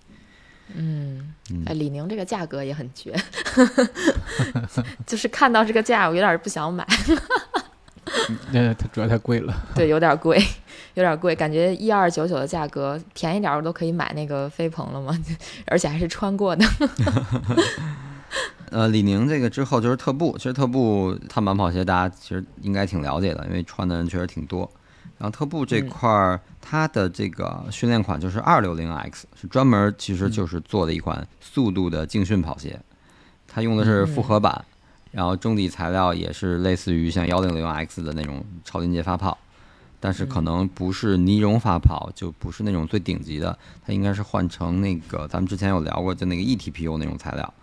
[0.75, 3.15] 嗯嗯，哎，李宁这个价格也很绝，
[5.07, 6.85] 就是看到这个价，我有点不想买，
[8.51, 9.53] 那它主要太贵了。
[9.75, 10.41] 对，有点贵，
[10.93, 15.17] 有点贵，感觉一二九九的价格便宜点儿，我都可以买那个飞鹏了嘛，
[15.67, 16.65] 而且还是穿过的。
[18.71, 24.69] 呃，李宁这个之后就是特步，其实特步碳板跑鞋大家其实应该挺了解的，因为穿的人确实挺多。
[25.19, 32.79] 然后特步这嗯块儿，它的这个训练款就是二六零 X，是专门其实就是做的一款速度的竞训跑鞋，
[33.47, 34.65] 它用的是复合板，
[35.13, 39.37] 然后中底材料也是类似于像幺零零 X 的那种超临界发泡，
[39.99, 47.53] 但是可能不是尼龙发泡，就不是那种最顶级的，它应该是换成那个咱们之前有聊过，就那个 ETPU 那种材料。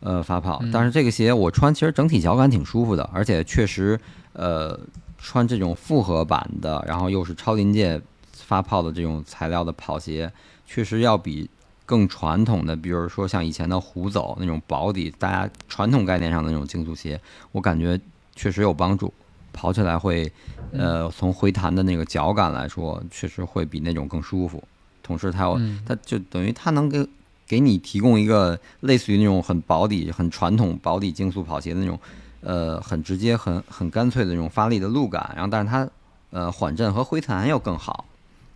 [0.00, 3.96] 呃，发泡，但是这个鞋我穿其实整体脚感挺舒服的，而且确实，
[4.32, 4.76] 呃，
[5.16, 10.32] 穿这种复合版的，然后又是超临界发泡的这种材料的跑鞋，
[10.66, 11.48] 确实要比
[11.92, 18.00] 更传统的，比如说像以前的虎走那种薄底，大家传统概念上的那种竞速鞋，我感觉
[18.34, 19.12] 确实有帮助，
[19.52, 20.32] 跑起来会，
[20.72, 24.64] 呃，从回弹的那个脚感来说，确实会比那种更舒服。
[25.02, 27.06] 同时，它有，嗯它就等于它能给
[27.46, 32.00] 给你提供一个类似于那种很薄底、很传统薄底竞速跑鞋的那种，
[32.40, 35.30] 呃，很直接、很很干脆的那种发力的路感。
[35.36, 35.86] 然后，但是它
[36.30, 38.06] 呃缓震和回弹又更好，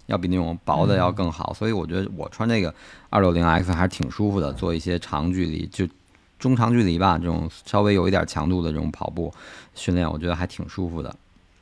[0.07, 1.53] 要比那种薄的要更好。
[1.55, 2.75] 所以我觉得我穿这个
[3.11, 5.87] 二六零 X 还是挺舒服的，做一些长距离就。
[6.39, 9.33] 中长距离吧，这种稍微有一点强度的这种跑步
[9.75, 11.17] 训练，我觉得还挺舒服的。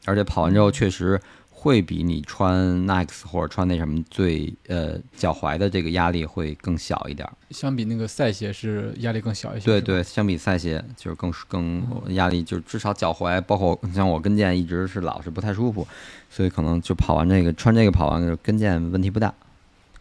[0.04, 1.18] 而且跑完之后，确实
[1.64, 7.32] 会比你穿 Nike 或者穿那什么最呃脚踝的这个压力会更小一点儿。
[7.52, 9.64] 相比那个赛鞋是压力更小一些。
[9.64, 15.88] 对对，相比赛鞋就是更更压力，就是至少脚踝，包括像我跟腱一直是老是不太舒服，
[16.28, 19.32] 所以可能就跑完这个穿这个跑完跟腱问题不大，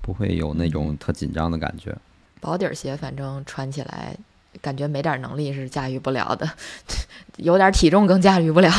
[0.02, 1.96] 不会有那种特紧张的感觉。
[2.42, 4.18] 薄底儿鞋反正穿起来
[4.62, 6.50] 感觉没点儿能力是驾驭不了的，
[7.38, 8.70] 有点儿体重更驾驭不了。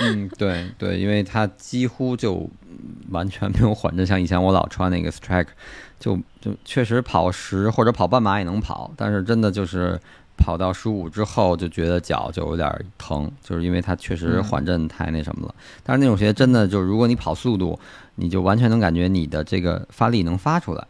[0.00, 2.48] 嗯，对对，因为它几乎就
[3.10, 5.48] 完全没有缓震，像以前我老穿那个 Strike，
[5.98, 10.00] 就就确实跑十或者跑半马也能跑，但是真的就是
[10.36, 15.54] 跑到十五之后就觉得脚就有点疼，就是因为它确实嗯缓震太那什么了。
[15.82, 17.78] 但是那种鞋真的就是如果你跑速度，
[18.14, 20.86] 你就完全能感觉你的这个发力能发出来。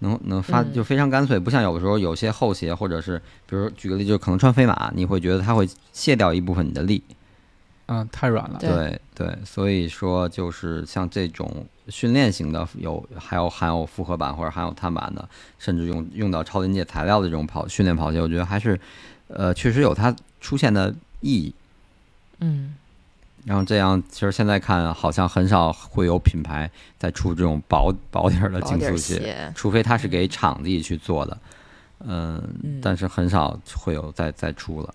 [0.00, 7.00] 能能发嗯就非常干脆，不像有的时候有些厚鞋或者是，比如举个例，就可能穿飞马，你会觉得它会卸掉一部分你的力，
[7.86, 8.58] 嗯，太软了。
[8.60, 18.78] 对对对，所以说就是像这种训练型的，有还有含有复合板或者含有碳板的，甚至用用到超临界材料的这种跑训练跑鞋，我觉得还是
[19.28, 21.54] 呃确实有它出现的意义。
[22.38, 22.74] 嗯，
[23.44, 31.38] 然后这样，其实现在看好像很少会有品牌在出这种薄薄点儿的竞速鞋，鞋，除非它是给场地去做的，
[32.00, 34.94] 嗯，嗯但是很少会有再再出了。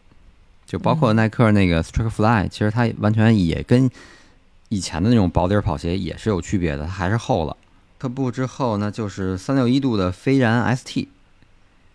[0.68, 3.90] 就包括耐克那个 Strike Fly，其实它完全也跟
[4.70, 7.56] 以前的那种薄底儿跑鞋也是有区别的，它还是厚了。
[7.98, 11.08] 特步之后呢，就是三六一度的飞然 ST。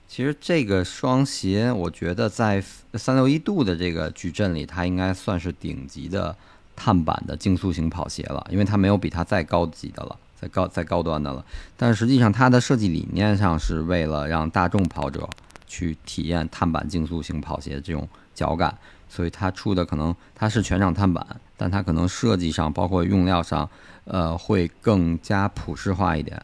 [0.09, 2.63] 其实这个双鞋，我觉得在
[2.95, 6.35] 三六一度的这个矩阵里，它应该算是顶级的
[6.75, 11.45] 碳板的竞速型跑鞋了，因为它没有比它再高级的了，再高再高端的了。
[11.77, 15.29] 但是实际上，它的设计理念上是为了让大众跑者
[15.67, 18.77] 去体验碳板竞速型跑鞋这种脚感，
[19.09, 23.69] 所以它出的可能它是全掌碳板，但它可能设计上包括用料上，
[24.05, 26.41] 呃，会更加普适化一点，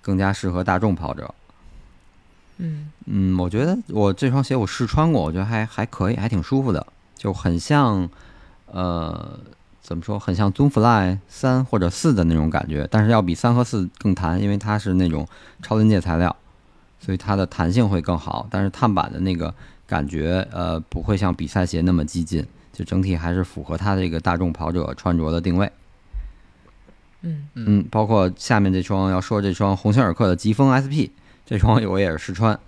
[0.00, 1.34] 更加适合大众跑者。
[2.58, 8.08] 嗯嗯，我觉得我这双鞋我试穿过，我觉得还还可以，还挺舒服的，就很像，
[8.66, 9.38] 呃，
[9.80, 15.26] 怎么说，很像 Zoom Fly 三或者四的那种感觉，但是要比三和四更弹，因为它是那种
[15.60, 16.36] 超临界材料，
[17.00, 18.46] 所以它的弹性会更好。
[18.48, 19.52] 但是碳板的那个
[19.92, 25.70] 感觉，呃，不会像比赛鞋那么激进，就整体还是符合它这个大众跑者穿着的定位。
[27.20, 31.12] 嗯嗯，包括下面这双要说这双鸿星尔克的疾风 SP，
[31.44, 32.58] 这双我也是试穿，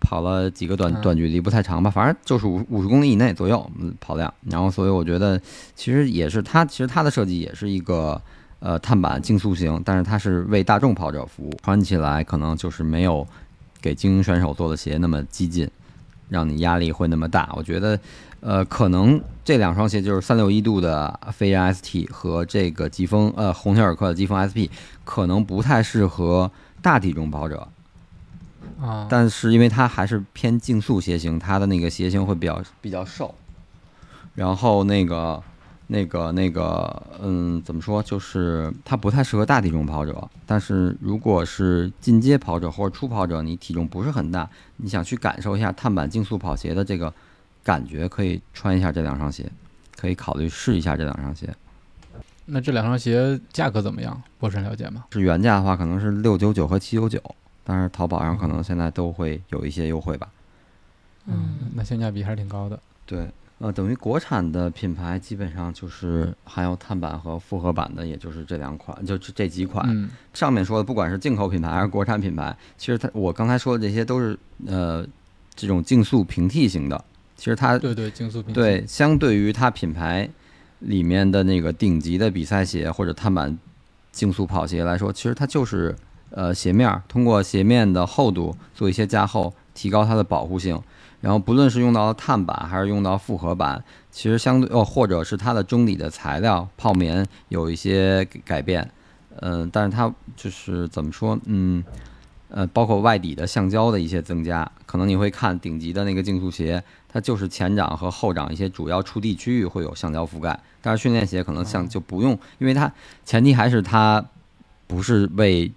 [0.00, 4.32] 跑了几个短嗯短距离，不太长吧，反正就是五五十公里以内左右嗯跑量。
[4.50, 5.40] 然后所以我觉得
[5.74, 8.20] 其实也是它，其实它的设计也是一个
[8.60, 13.26] 呃碳板竞速型，但是它是为大众跑者服务，穿起来可能就是没有
[13.80, 15.68] 给精英选手做的鞋那么激进，
[16.28, 17.52] 让你压力会那么大。
[17.56, 17.98] 我觉得
[18.40, 24.68] 呃可能这两双鞋就是三六一度的飞人 ST 和这个疾风呃鸿星尔克的疾风 SP，
[25.04, 26.50] 可能不太适合
[26.82, 27.68] 大体重跑者。
[28.80, 33.34] 啊，但是因为它还是偏竞速鞋型，它的那个鞋型会比较比较瘦，
[34.34, 35.42] 然后那个
[35.88, 38.02] 那个那个嗯，怎么说？
[38.02, 40.28] 就是它不太适合大体重跑者。
[40.44, 47.12] 但是如果是进阶跑者或者初跑者，你体重不是很大，你想去感受一下碳板竞速跑鞋的这个
[47.62, 49.50] 感觉，可以穿一下这两双鞋，
[49.96, 51.54] 可以考虑试一下这两双鞋。
[52.46, 54.22] 那这两双鞋价格怎么样？
[54.38, 55.04] 博神了解吗？
[55.10, 57.20] 是原价的话，可能是六九九和七九九，
[57.64, 60.28] 但是淘宝上可能现在都会有一些优惠吧。
[61.26, 62.78] 嗯，那性价比还是挺高的。
[63.04, 69.84] 对，呃，等于国产的品牌基本上就是含有碳板和复合板的，也就是这两款，就这这几款。
[69.88, 75.06] 嗯上面说的，不管是进口品牌还是国产品牌，其实它我刚才说的这些都是呃
[75.54, 77.02] 这种竞速平替型的。
[77.34, 80.28] 其实它对对，竞速平替对相对于它品牌
[80.80, 83.58] 里面的那个顶级的比赛鞋或者碳板
[84.12, 85.96] 竞速跑鞋来说，其实它就是
[86.28, 90.78] 呃鞋面儿通过鞋面的厚度做一些加厚，提高它的保护性，
[91.20, 98.90] 然后不论是用到了碳板还是用到复合板，其实相对哦，或者是它的中底的材料泡棉有一些改变，
[99.40, 101.82] 嗯，但是它就是怎么说，嗯。
[102.48, 112.90] 呃，包括外底的橡胶的一些增加，可能你会看顶级的那个竞速鞋，它就是前掌和后掌一些主要触地区域会有橡胶覆盖，但是训练鞋可能像就不用，因为它
[113.24, 114.24] 前提还是它
[114.86, 115.70] 不是为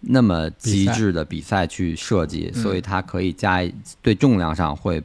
[0.00, 3.60] 那么极致的比赛去设计，所以它可以加
[4.00, 5.02] 对重量上会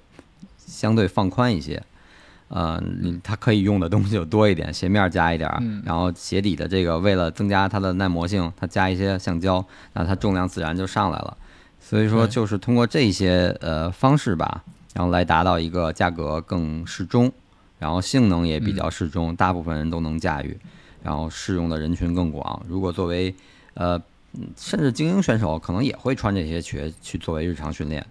[0.57, 1.81] 相对放宽一些。
[2.49, 2.79] 呃，
[3.23, 5.49] 它可以用的东西就多一点，鞋面加一点，
[5.83, 11.35] 然后鞋底的这个为了增加它的耐磨性，它加一些橡胶，那它重量自然就上来了。
[11.79, 14.63] 所以说，就是通过这些呃方式吧，
[14.93, 17.31] 然后来达到一个价格更适中，
[17.79, 20.55] 然后性能也比较适中，大部分人都能驾驭，
[21.01, 22.63] 然后适用的人群更广。
[22.67, 23.33] 如果作为
[23.73, 23.99] 呃
[24.57, 28.05] 甚至精英选手，可能也会穿这些鞋去作为日常训练。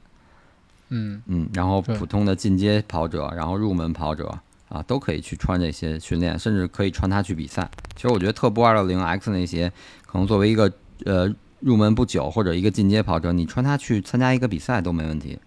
[0.88, 7.70] 嗯嗯，然后普通的进阶跑者，然后入门跑者啊，都可以去穿这些训练，甚至可以穿它去比赛。
[7.96, 9.72] 其实我觉得特步二六零 X 那些，
[10.06, 10.72] 可能作为一个
[11.04, 15.38] 呃入门不久或者一个进阶跑者，你穿它去参加一个比赛都没问题。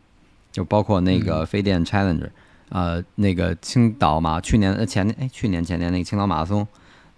[0.52, 2.30] 就包括那个飞电 Challenger，
[2.70, 6.66] 呃，那个青岛嘛，去年呃前年哎去年前年那个青岛马拉松，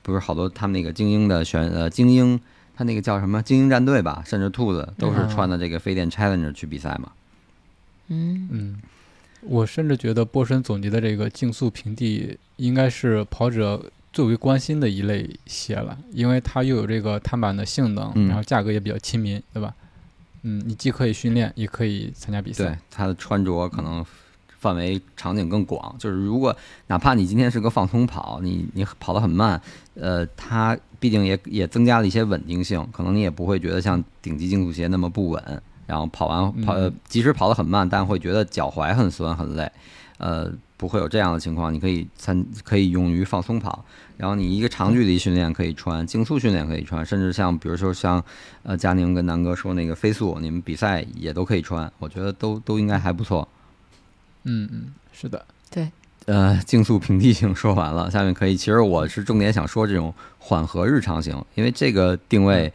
[0.02, 2.42] 不是好多他们那个精英的选呃精英，
[2.78, 7.12] 他那个叫什么精英战队吧，甚至兔子都是穿的这个飞电 Challenger 去比赛嘛。
[8.10, 8.78] 嗯嗯，
[9.42, 19.74] 我甚至觉得波神总结的这个竞速平地应该是跑者最为关心的一类鞋了，因为它又有这个碳板的性能，然后价格也比较亲民，对吧？
[20.44, 22.64] 嗯，你既可以训练，也可以参加比赛。
[22.64, 24.06] 对，它的穿着可能
[24.60, 26.56] 范围场景更广，就是如果
[26.88, 29.62] 哪怕你今天是个放松跑，你你跑得很慢，
[29.96, 35.62] 呃，它毕竟也也增加了一些稳定性，可能你也不会觉得像顶级竞速鞋那么不稳。
[35.86, 36.76] 然后跑完跑，
[37.08, 39.72] 即使跑得很慢，但会觉得脚踝很酸很累，
[40.18, 41.74] 呃，不会有这样的情况。
[41.74, 43.86] 你可以参可以用于放松跑，
[44.18, 48.22] 然后你一个长距离训练可以穿，竞速训练可以穿，甚至像比如说像
[48.64, 53.48] 呃佳宁跟南哥说那个飞速，你们比赛也都可以穿，我觉得都都应该还不错。
[54.48, 55.92] 嗯嗯，是的，对，
[56.26, 62.74] 呃，竞速平地型说完了，下面可以，其实我是重点想说这种缓和日常型，因为这个定位。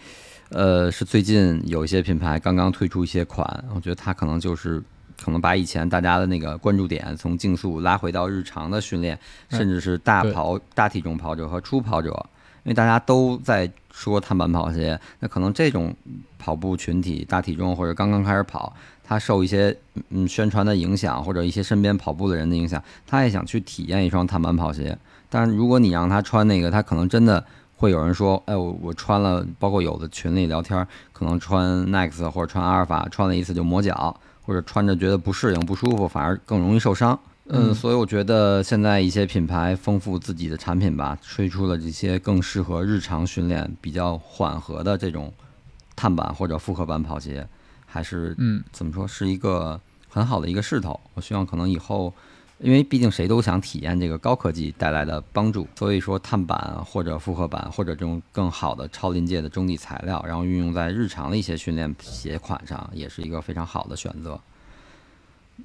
[0.54, 4.82] 呃，是最近有一些品牌刚刚推出一些款，我觉得它可能就是
[5.24, 9.18] 可能把以前大家的那个关注点从竞速拉回到日常的训练，
[9.48, 12.10] 甚至是大跑、大体重跑者和初跑者，
[12.64, 15.96] 因为大家都在说碳板跑鞋，那可能这种
[16.38, 18.76] 跑步群体大体重或者刚刚开始跑，
[19.12, 19.76] 他受一些
[20.08, 24.96] 嗯宣传的影响或者一些身边跑步的人的影响，他也想去体验一双碳板跑鞋，
[25.28, 27.44] 但是如果你让他穿那个，他可能真的。
[27.74, 37.18] 会有人说，哎，我我穿了，包括有的群里聊天，可能穿 Next 或者穿阿尔法，穿了一次就磨脚，或者穿着觉得不适应、不舒服，反而更容易受伤。
[37.48, 45.34] 嗯，所以我觉得现在一些品牌丰富自己的产品吧，推出了这些更适合日常训练、比较缓和的这种
[45.96, 47.44] 碳板或者复合板跑鞋，
[47.92, 49.78] 还是嗯，怎么说，是一个
[50.08, 50.98] 很好的一个势头。
[51.12, 52.12] 我希望可能以后。
[52.64, 64.38] 因为毕竟谁都想体验这个高科技带来的帮助，所以说碳板或者复合板或者这种更好的超临界的中底材料，然后运用在日常的一些训练鞋款上，也是一个非常好的选择。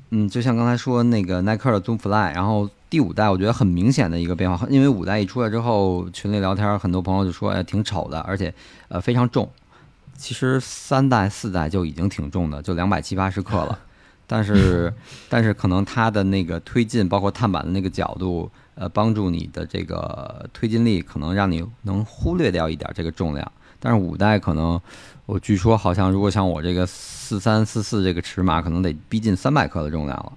[0.09, 8.51] 嗯，就像刚才说那个耐克的 Zoom Fly，然后第五代我觉得很明显的一个变化，因为五代一出来之后，群里聊天很多朋友就说，哎，挺丑的，而且
[8.87, 9.47] 呃非常重。
[10.17, 13.79] 其实三代四代就已经挺重的，就两百七八十克了。
[14.29, 14.93] 但是，
[15.29, 23.49] 但是可能它的那个推进，包括碳板的那个角度，呃，帮助你的这个推进力，可能让你能忽略掉一点这个重量。
[23.79, 24.81] 但是五代可能，
[25.25, 30.33] 我据说好像如果像我这个四三四四这个尺码，可能得逼近三百克的重量了。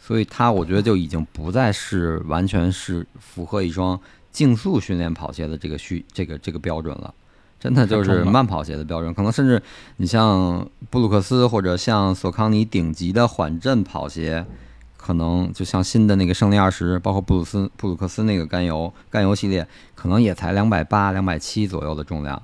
[0.00, 4.00] 所以它我觉得就已经不再是完全是符合一双
[4.32, 7.14] 竞速训练跑鞋的这个需这个这个标准了。
[7.60, 9.60] 真的就是慢跑鞋的标准，可能甚至
[9.96, 14.46] 你像布鲁克斯或者像索康尼顶级的缓震跑鞋，
[14.96, 22.40] 可能就像新的那个胜利二十，包括布鲁斯布鲁克斯那个甘油甘油系列，可能也才两百八、两百七左右的重量。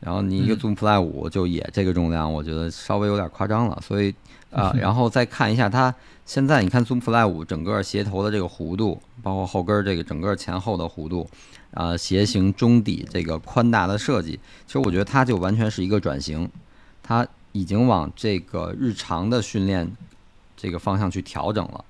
[0.00, 3.78] 然后你一个 Zoom Fly 五就也这个重量，我觉得稍微有点夸张了。
[3.80, 4.12] 所以
[4.50, 5.94] 啊，然后再看一下它
[6.26, 11.28] 现在，你看 Zoom Fly 五整个鞋头的这个弧度，包括后跟这个整个前后的弧度。
[11.72, 16.48] 啊，鞋型中底这个宽大的设计，其实我觉得它就完全是一个转型，
[17.02, 19.90] 它已经往这个日常的训练
[20.56, 21.84] 这个方向去调整了。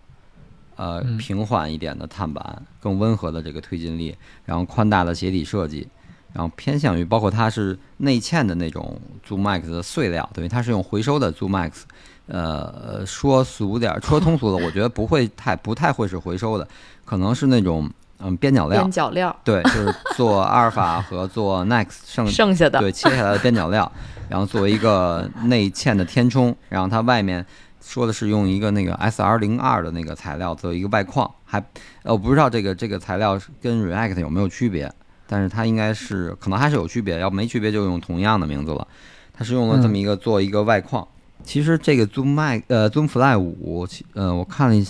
[0.76, 5.87] 呃，平缓一点的碳板，更温和的这个推进力，然后宽大的鞋底设计，
[6.33, 11.83] 然后偏向于包括它是内嵌的那种 Zoom Max 的碎料，等于它是用回收的 Zoom Max
[12.26, 16.66] 呃，说俗点儿，说通俗的，我觉得不会太不太会是回收的，
[17.05, 17.89] 可能是那种
[18.22, 23.90] 嗯边角料边，角料对，就是做阿尔法和做 Next 剩剩下的，对切下来的边角料，
[24.28, 27.44] 然后作为一个内嵌的填充，然后它外面
[27.80, 31.58] 说的是用一个那个 SR 零二的那个材料作为一个外框，还
[32.04, 34.90] 呃我不知道这个这个材料跟 React 有没有区别，
[35.26, 38.86] 但是它应该是可能还是有区别，要没区别就用同样的名字了。
[39.34, 41.06] 它是用了这么一个做一个外框。
[41.45, 44.86] 其实这个 Zoom Max 呃 Zoom Fly 五，呃我看了一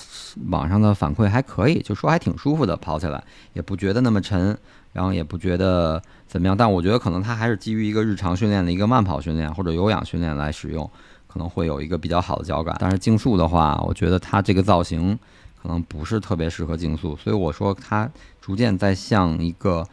[0.48, 3.22] 网上的反馈还可以，就说还挺舒服的，跑起来
[3.52, 4.56] 也不觉得那么沉，
[4.92, 6.56] 然后也不觉得怎么样。
[6.56, 10.88] 但我觉得可能它还是基于一个日常训练的一个慢跑训练或者有氧训练来使用，
[11.26, 12.76] 可能会有一个比较好的脚感。
[12.78, 15.18] 但是竞速的话，我觉得它这个造型
[15.60, 18.08] 可能不是特别适合竞速，所以我说它
[18.40, 19.86] 逐渐在向一个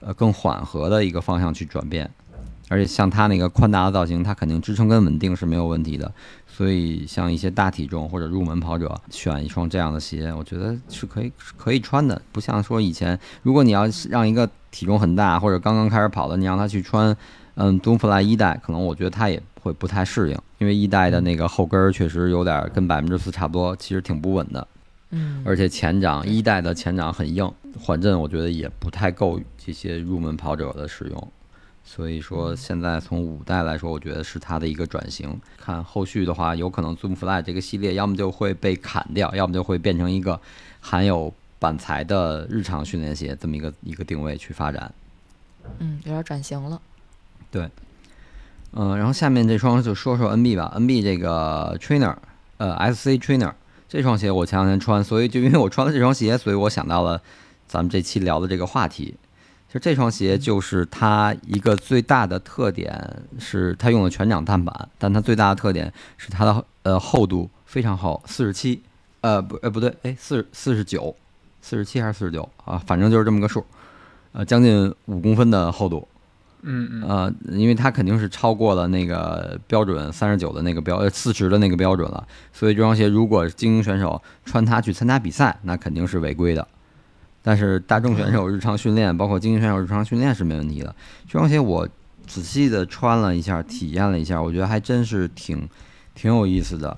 [0.00, 2.10] 呃更缓和的一个方向去转变。
[2.68, 6.10] 而且像它那个宽大的造型，它肯定支撑跟稳定是没有问题的。
[6.46, 12.20] 所以像一些大体重或者入门跑者选一双这样的鞋，我觉得是可以是可以穿的。
[12.30, 17.14] 不像说以前，如果你要是让一个体重很大或者刚刚开始跑的，你让他去穿
[17.56, 24.66] 嗯 Doom Fly 一代，可能我觉得他也会不太适应，因为一代的那个后跟儿确实有点跟百分之四差不多，其实挺不稳的。
[25.10, 27.50] 嗯，而且前掌一代的前掌很硬，
[27.80, 31.28] 缓震我觉得也不太够这些入门跑者的使用。
[31.86, 35.38] 所以说，现在从五代来说，我觉得是它的一个转型。
[35.58, 40.40] 看后续的话，有可能 Zoom Fly 这个系列要么就会被砍掉，要么就会变成一个
[40.80, 44.92] 含有板材的日常训练鞋这么一个一个定位去发展。
[45.78, 46.80] 嗯，有点转型了。
[47.50, 47.68] 对
[48.72, 52.16] 嗯，然后下面这双就说说 NB 吧，NB 这个 Trainer，
[52.56, 53.52] 呃，SC Trainer
[53.88, 57.22] 这双鞋我前两天穿，所以就因为我穿了这双鞋，所以我想到了
[57.68, 59.14] 咱们这期聊的这个话题。
[59.74, 62.96] 其实这双鞋就是它一个最大的特点
[63.40, 68.80] 是它用了全掌碳板，但它最大的特点是它的呃厚度非常厚，四十七，
[69.22, 71.12] 呃不呃不对，哎四四十九，
[71.60, 72.80] 四十七还是四十九啊？
[72.86, 73.66] 反正就是这么个数，
[74.30, 76.06] 呃将近五公分的厚度。
[76.62, 86.68] 嗯嗯呃，因为它肯定是超过了那个标准三十九的那个标呃四十的那个标准了，所以这双鞋如果精英选手穿它去参加比赛，那肯定是违规的。
[87.46, 90.96] 但是大众选手日常训练，包括精英选手日常训练是没问题的。
[91.28, 91.86] 这双鞋我
[92.26, 95.68] 仔细的穿了一下，体验了一下，我觉得还真是挺
[96.14, 96.96] 挺有意思的。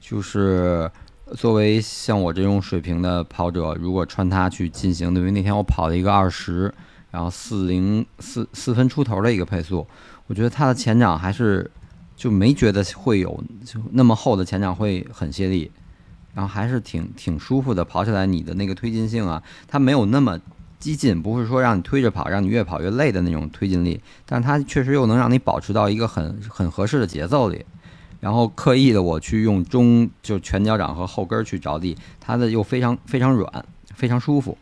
[0.00, 0.88] 就是
[1.34, 6.72] 作为像我这种水平的跑者，如果穿它去进行，因为那天我跑了一个二十。
[7.10, 9.84] 然后四零四四分出头的一个配速，
[10.26, 11.68] 我觉得它的前掌还是
[12.14, 15.70] 就没觉得会有就那么厚的前掌会很泄力，
[16.38, 20.38] 然后还是挺挺舒服的，跑起来你的那个推进性啊，它没有那么
[20.78, 27.66] 激进，不是说让你推着跑，让你越跑越累的那种推进力，但它确实又能让你保持到一个很很合适的节奏里。
[28.20, 33.64] 然后刻意的我去用中就全脚掌和后跟去着地，它的又非常非常软，
[33.96, 34.56] 非常舒服。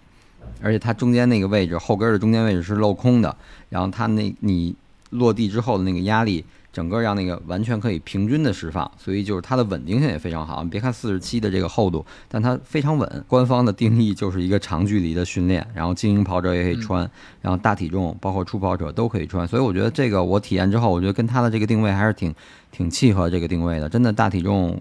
[0.62, 3.36] 而且它中间那个位置，后跟的中间位置是镂空的，
[3.68, 4.74] 然后它那你
[5.10, 6.42] 落地之后的那个压力，
[6.76, 10.62] 整个让那个完全可以平均的释放，所以就是它的稳定性也非常好。
[10.62, 13.24] 你别看四十七的这个厚度，但它非常稳。
[13.26, 17.10] 官方的定义就是一个长距离的训练，然后精英跑者也可以穿，
[17.40, 19.48] 然后大体重包括初跑者都可以穿。
[19.48, 22.34] 所以我觉得这个我体验之后，我觉得跟它的这个定位还是挺
[22.70, 23.88] 挺契合这个定位的。
[23.88, 24.78] 真的大体重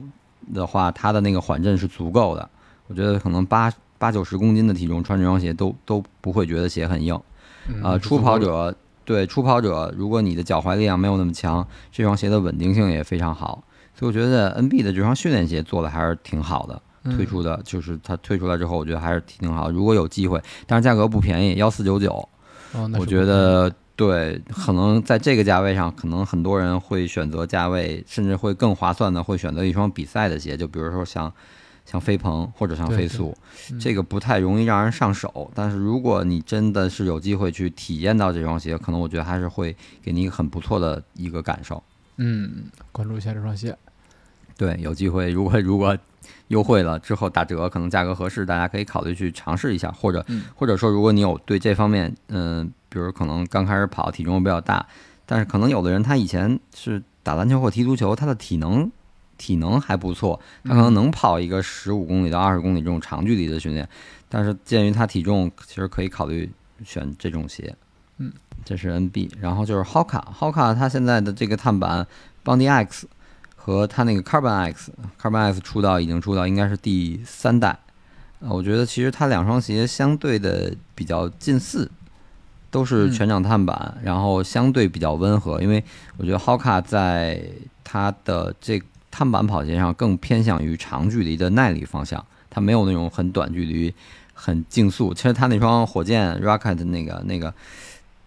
[0.54, 2.50] 的话，它的那个缓震是足够的。
[2.88, 3.72] 我觉得可能八。
[3.98, 7.18] 八九十公斤的体重穿这双鞋都都不会觉得鞋很硬，
[7.70, 8.76] 嗯啊，初跑者
[9.06, 19.70] 对初跑者，如果你的脚踝力量没有那么强，这双鞋的稳定性也非常好，所以我觉得 NB 的这双训练鞋做的还是挺好的，嗯推出的就是它推出来之后，我觉得还是挺好。
[19.70, 22.28] 如果有机会，但是价格不便宜，幺四九九，
[22.98, 31.32] 我觉得对，可能在这个价位上，可能很多人会选择价位，甚至会更划算的，会选择一双比赛的鞋，就比如说像
[31.86, 33.38] 像飞鹏或者像对对飞速，
[33.72, 35.50] 嗯这个不太容易让人上手。
[35.54, 41.82] 但是如果你真的是有机会去体验到这双鞋，可能我觉得还是会给你一个很不错的一个感受。
[42.18, 43.78] 嗯，关注一下这双鞋。
[44.58, 45.98] 对，有机会，如果 如果
[46.48, 54.86] 优惠了之后打折，可能价格合适，大家可以考虑去尝试一下，或者、嗯或者说，如果你有对这方面，嗯、比如可能刚开始跑，体重比较大，
[55.26, 58.90] 但是可能有的人他以前是打篮球或踢足球，他的体能
[59.38, 63.88] 体能还不错，他可能能跑一个十五公里到二十公里这种长距离的训练，
[64.30, 66.50] 但是鉴于他体重，其实可以考虑
[66.84, 67.76] 选这种鞋。
[68.18, 68.32] 嗯，
[68.64, 72.08] 这是 NB，然后就是 Hoka，Hoka 它现在的这个碳板
[72.46, 73.08] Bondi X
[73.56, 77.78] 和它那个 Carbon X，Carbon X 出道已经出道应该是第三代，
[78.40, 81.92] 呃，我觉得其实它两双鞋相对的比较近似，
[82.72, 85.84] 都是嗯全掌碳板，然后相对比较温和，因为
[86.16, 87.44] 我觉得 Hoka 在
[87.84, 88.82] 它的这
[89.18, 93.94] 碳板跑鞋上更偏向于长距离的耐力方向，它没有那种很短距离、
[94.34, 95.14] 很竞速。
[95.14, 97.54] 其实它那双火箭 Rocket 那个那个，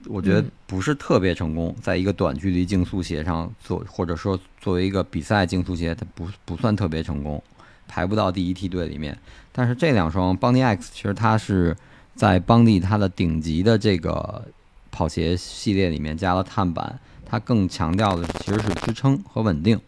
[0.07, 7.43] 我觉得嗯不是特别成功，在一个短距离竞速鞋上做，或者说作为一个比赛竞速鞋，它不不算特别成功，
[7.86, 9.14] 排不到第一梯队里面。
[9.53, 11.76] 但是这两双邦迪 X 其实它是
[12.14, 14.43] 在邦迪它的顶级的这个
[14.91, 19.78] 跑鞋系列里面加了碳板，它更强调的其实是支撑和稳定。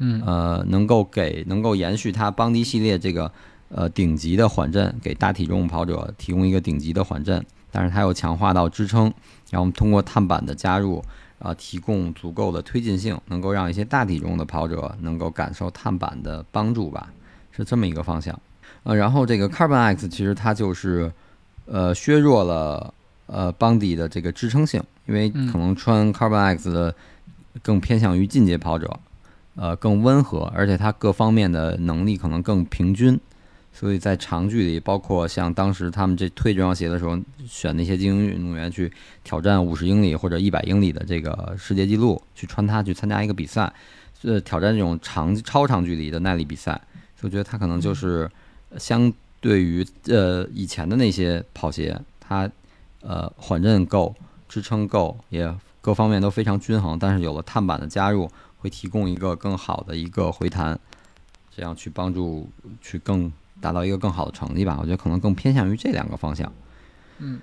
[0.00, 3.30] 嗯呃，能够给能够延续它邦迪系列这个
[3.68, 9.12] 呃顶级的缓震，给大体重跑者提供一个顶级的缓震，但是它又强化到支撑，
[9.50, 11.04] 然后通过碳板的加入，
[11.38, 17.12] 啊、提供足够的推进性，能够让一些大体重的跑者能够感受碳板的帮助吧，
[17.52, 18.38] 是这么一个方向。
[18.82, 21.12] 呃，然后这个 Carbon X 其实它就是
[21.66, 22.94] 呃削弱了
[23.26, 26.94] 呃邦迪的这个支撑性，因为嗯可能穿 Carbon X 的
[27.62, 28.98] 更偏向于进阶跑者，
[29.60, 33.20] 呃更温和，而且它各方面的能力可能更平均，
[33.74, 38.90] 所以在长距离，包括像当时他们这退这双鞋的时候，选那些精英运动员去
[39.22, 43.70] 挑战五十英里或者一百英里的这个世界纪录，去穿它去参加一个比赛，
[44.22, 46.72] 呃，挑战这种长超长距离的耐力比赛，
[47.14, 48.30] 所以我觉得它可能就是
[48.78, 52.50] 相对于呃以前的那些跑鞋，它
[53.02, 54.14] 呃缓震够，
[54.48, 58.30] 支撑够，也各方面都非常均衡，但是有了碳板的加入，
[58.60, 60.78] 会提供一个更好的一个回弹，
[61.54, 62.48] 这样去帮助
[62.80, 64.76] 去更达到一个更好的成绩吧。
[64.80, 66.52] 我觉得可能更偏向于这两个方向。
[67.18, 67.40] 嗯，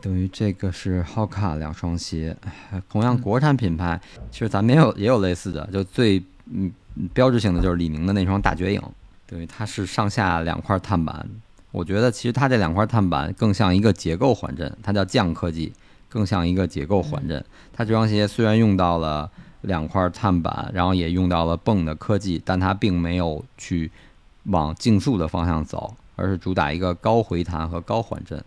[0.00, 2.36] 等于这个是 Hoka 两双鞋，
[2.70, 6.70] 哎同样嗯国产品牌，其实咱们也有也有类似的，就最嗯
[7.14, 8.82] 标志性的就是李宁的那双大绝影，
[9.26, 11.28] 等于它是上下两块碳板。
[11.72, 15.72] 我觉得其实它这两块碳板更像一个结构缓震，它叫降科技，
[16.08, 17.42] 更像一个结构缓震。
[17.72, 19.30] 它这双鞋虽然用到了
[19.62, 23.90] 两块碳板，然后也用到了泵的科技，但它并没有去
[24.44, 28.42] 往竞速的方向走，而是主打一个高回弹和高缓震。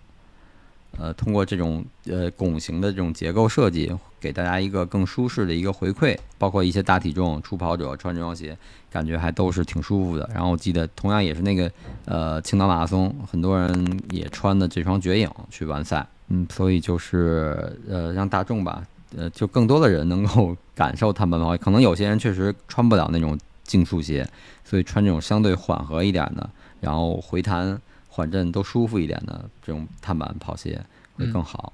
[1.00, 8.56] 呃，通过这种呃拱形的这种结构设计，给大家一个更舒适的一个回馈，包括一些大体重初跑者穿这双鞋，
[8.92, 10.30] 感觉还都是挺舒服的。
[10.32, 11.72] 然后我记得同样也是那个
[12.06, 18.86] 呃青岛马拉松，很多人也穿的这双绝影去完赛，嗯，所以就是呃让大众吧，
[19.18, 24.28] 呃就更多的人能够 感受碳板跑，可能有些人确实穿不了那种竞速鞋，
[24.64, 26.50] 所以穿这种相对缓和一点的，
[26.82, 27.80] 然后回弹。
[28.16, 30.80] 缓震都舒服一点的这种碳板跑鞋
[31.18, 31.74] 会更好。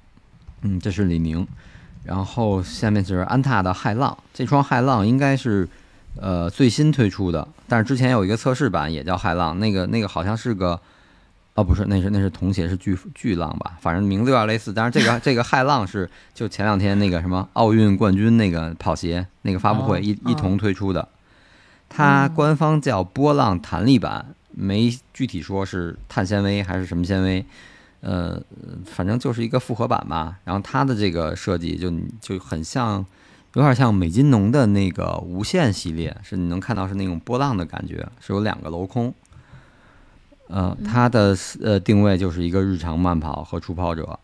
[0.62, 1.46] 嗯，这是李宁，
[2.02, 5.68] 然后下面就是安踏的骇浪，这双骇浪应该是
[6.16, 10.80] 呃最新推出的，但是之前有一个测试版也叫骇浪，那个那个好像是个。
[11.60, 13.76] 哦，不是，那是那是童鞋，是巨巨浪吧？
[13.82, 14.72] 反正名字有点类似。
[14.72, 21.06] 但是这个这个骇浪是就前两天那个什么奥运冠军那个跑鞋那个发布会哦一一同推出的，
[21.90, 27.44] 它官方叫波浪弹力版，没具体说是碳纤维还是什么纤维，
[28.00, 28.40] 呃，
[28.86, 30.38] 反正就是一个复合版吧。
[30.44, 31.92] 然后它的这个设计就
[32.22, 33.04] 就很像，
[33.52, 39.12] 有点像美津浓的那个无限系列，是你能看到是那种波浪的感觉，是有两个镂空。
[40.50, 44.18] 呃，它的呃定位就是一个日常慢跑和初跑者。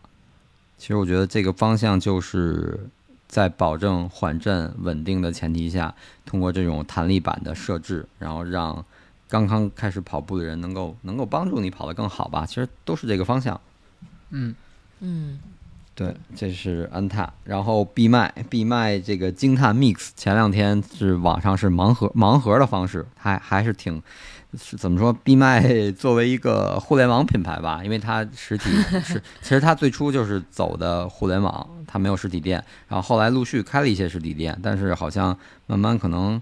[0.77, 2.87] 其实我觉得这个方向就是
[3.27, 5.93] 在保证缓震稳定的前提下，
[6.25, 8.85] 通过这种弹力板的设置，然后让
[9.27, 12.45] 刚刚开始跑步的人能够能够帮助你跑得更好吧。
[12.45, 13.59] 其实都是这个方向。
[14.29, 14.55] 嗯
[14.99, 15.39] 嗯
[15.95, 23.99] 对，这是安踏，然后闭麦闭麦这个惊叹 Mix 前两天是网上是盲盒盲盒的方式，还还是挺
[24.55, 25.11] 是怎么说？
[25.11, 28.69] 闭麦 作为一个互联网品牌吧，因为它实体
[29.03, 36.41] 是其实它最初就是走的互联网，它没有实体店，然后后来陆续开了一些实体店，但是好像慢慢可能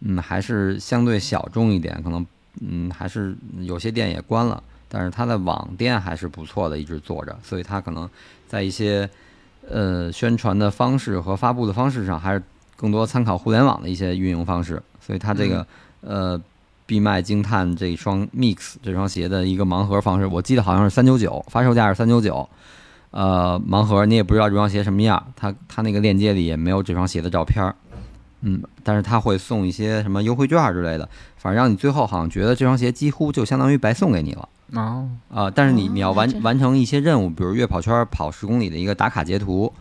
[0.00, 2.26] 嗯还是相对小众一点，可能
[2.60, 4.62] 嗯还是有些店也关了。
[4.92, 8.10] 但是它的网店还是不错的，一直做着，所以它可能
[8.48, 9.08] 在一些
[9.68, 12.42] 呃宣传的方式和发布的方式上，还是
[12.76, 14.82] 更多参考互联网的一些运营方式。
[15.00, 15.64] 所以它这个、
[16.00, 16.40] 呃
[16.90, 22.48] 闭麦惊叹这双 Mix 这双鞋的一个盲盒方式，我记得好像是三九九，发售价是三九九。
[23.12, 27.76] 呃，盲盒你也不知道这双鞋什么样，它它那个链接里也没有这双鞋的照片儿。
[28.40, 34.48] 嗯，但是它会送一些什么优惠券之类的，反正让你最后好像觉得这双鞋几乎就相当于白送给你了。
[34.72, 39.72] 哦，啊、但是你哦你要完完成一些任务，比如月跑圈跑十公里的一个打卡截图，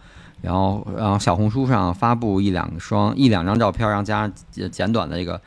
[0.42, 5.42] 然后然后小红书上发布一两双一两张照片，然后加上简简短的这个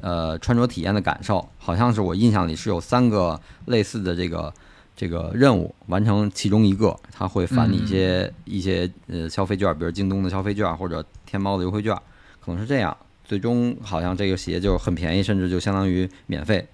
[0.00, 4.52] 呃穿着体验的感受，好像是我印象里是有三个类似的这个
[4.96, 11.94] 这个任务，完成其中一个，它会返你一些、一些呃消费券，比如京东的消费券或者天猫的优惠券，
[12.40, 12.96] 可能是这样。
[13.24, 16.68] 最终好像这个鞋就很便宜，甚至就相当于免费，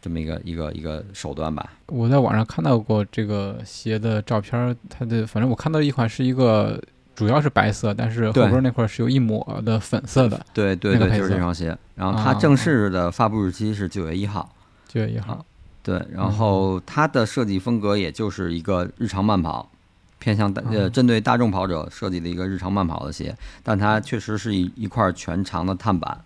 [0.00, 1.74] 这么一个一个一个手段吧。
[1.88, 6.82] 我在网上看到过这个鞋的照片，它的反正我看到一款是一个
[7.14, 11.76] 主要是白色，但是后对边那块儿是有一抹的粉色的，对对对，就是这双鞋。
[11.94, 14.48] 然后它啊正式的发布日期是九月一号。
[14.88, 15.44] 九月一号。
[15.82, 19.70] 对，然后它的设计风格也就是一个日常慢跑，
[20.18, 26.18] 偏向大呃嗯针对大众跑者设计的一个日常慢跑的鞋，但它确实是一一块全长的碳板。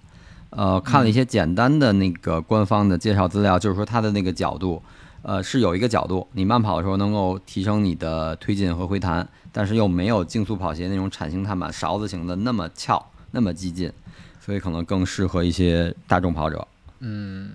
[0.51, 4.80] 呃，看了一些简单的那个官方的介绍资料，就是说它的那个角度，
[5.22, 9.28] 呃，是有一个角度，你慢跑的时候能够提升你的推进和回弹，
[9.59, 13.92] 但是又没有竞速跑鞋那种铲型碳板勺子型的那么翘、那么激进，
[14.40, 16.64] 所以可能更适合一些大众跑者。
[17.00, 17.50] 嗯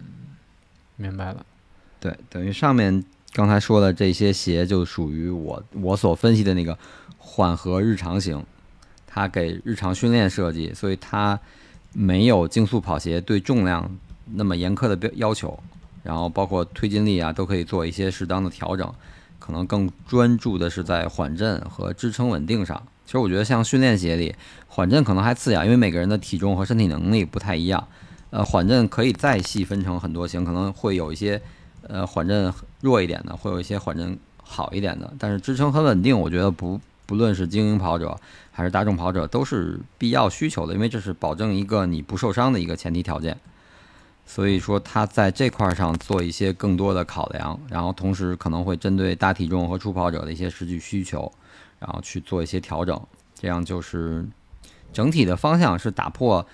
[0.97, 1.45] 明白了。
[2.01, 3.01] 对，等于上面
[3.31, 6.77] 刚才说的这些鞋就属于我我所分析的那个
[7.17, 8.45] 缓和日常型，
[9.07, 11.39] 它给日常训练设计，所以它
[11.93, 13.89] 没有竞速跑鞋对重量
[14.25, 15.57] 那么严苛的标要求，
[16.03, 18.93] 然后包括推进力啊都可以做一些适当的调整，
[19.45, 22.81] 可能更专注的是在缓震和支撑稳定上。
[23.05, 24.33] 其实我觉得像训练鞋里，
[24.67, 27.85] 缓震可能还次要，因为每个人的体重和身体能力不太一样。
[28.29, 31.41] 呃，缓震可以再细分成很多型，可能会有一些
[31.89, 38.17] 呃缓震弱一点的，会有一些缓震好一点的，但是支撑很稳定，我觉得不不论是精英跑者
[38.51, 43.37] 还是大众跑者都是必要需求的，因为这是保证一个你不受伤的一个前提条件。
[44.25, 51.31] 所以说他在这块儿上做一些更多的考量，然后同时可能会针对大体重和初跑者的一些实际需求，
[51.79, 52.99] 然后去做一些调整，
[53.33, 54.25] 这样就是
[54.91, 56.45] 整体的方向是打破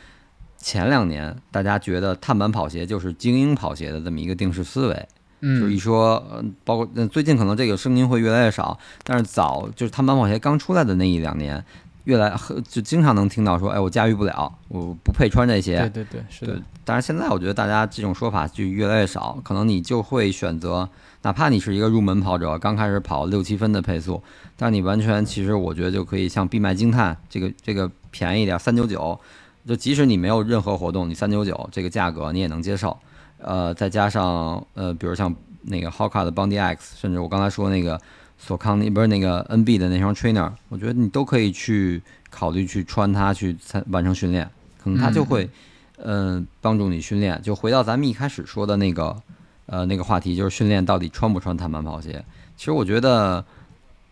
[0.58, 5.08] 前两年大家觉得碳板跑鞋就是精英跑鞋的这么一个定式思维。
[5.42, 11.64] 就是一嗯，说，呃，包括呃最近可能这个声音会越来越少，但是早就是碳板跑鞋刚出来的那一两年，
[12.04, 15.80] 越来很就经常能听到说，哎，我驾驭不了，我不配穿这些。
[15.80, 20.90] 对对对，是的对，当然现在我觉得大家这种说法就越来越少，可能你就会选择，
[21.22, 24.22] 哪怕你是一个入门跑者，刚开始跑六七分的配速，
[24.58, 29.20] 但你完全其实我觉得就可以像闭麦惊叹这个这个便宜点三九九，
[29.68, 32.98] 就即使你没有任何活动，你三九九这个价格你也能接受。
[33.38, 38.02] 呃，再加上呃，比如像那个 Hoka 的 Bondi X，甚至我刚才说那个
[38.38, 44.50] 索康尼不是那个 NB 的那双 Trainer，我觉得你都可以去考虑去穿它去参完成训练，
[44.84, 45.50] 可能它就会嗯、
[46.02, 47.42] 呃帮助你训练。
[47.42, 49.16] 就回到咱们一开始说的那个
[49.66, 52.24] 呃那个话题，就是训练到底穿不穿碳板跑鞋。
[52.58, 53.44] 其实我觉得。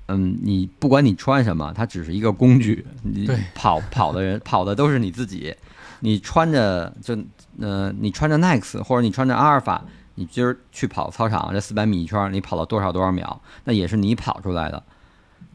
[0.10, 2.86] 嗯，你不管你穿什么，它只是一个工具。
[3.04, 5.54] 你对跑跑的人 跑的都是你自己，
[6.00, 7.14] 你穿着就
[7.60, 9.84] 呃，你穿着 Next 或者你穿着阿尔法，
[10.16, 14.82] 你今儿去跑操场这四百米一圈儿，你跑了多少多少秒，那也是你跑出来的。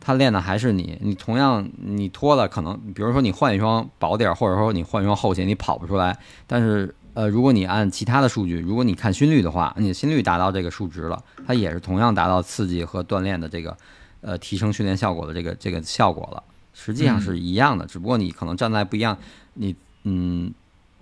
[0.05, 6.19] 他练的还是你，你同样你脱了，可能比如说你换一双薄点儿，或者说你换一双厚鞋，你跑不出来。
[6.47, 13.77] 但是呃，如果你按其他的数据，如果你看心率的话，你的心率达到这个数值了，它也是同样达到刺激和锻炼的这个
[14.23, 16.43] 呃提升训练效果的这个这个效果了。
[16.75, 19.17] 实际上是一样的，只不过你可能站在不一样，
[19.55, 20.53] 你嗯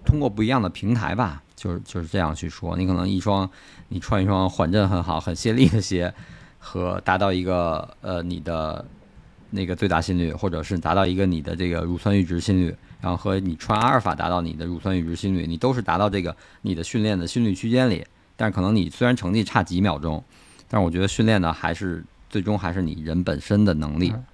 [0.04, 2.76] 通过不一样的平台吧，就是就是这样去说。
[2.76, 3.48] 你可能一双
[3.88, 6.12] 你穿一双缓震很好、很泄力的鞋，
[6.60, 8.84] 和达到一个呃你的
[9.50, 18.06] 那个最大心率，或者是达到一个你的这个乳酸阈值心率，然后和你穿阿尔法达到你的乳酸阈值心率，你都是达到这个你的训练的心率区间里。
[18.36, 20.22] 但是可能你虽然成绩差几秒钟，
[20.68, 24.12] 但是我觉得训练呢还是最终还是你人本身的能力。
[24.14, 24.24] 嗯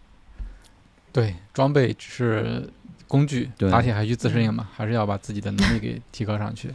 [1.12, 2.68] 对，装备只是
[3.08, 6.68] 工具，对打铁还需自身硬嘛，还是要把自己的能力给提高上去。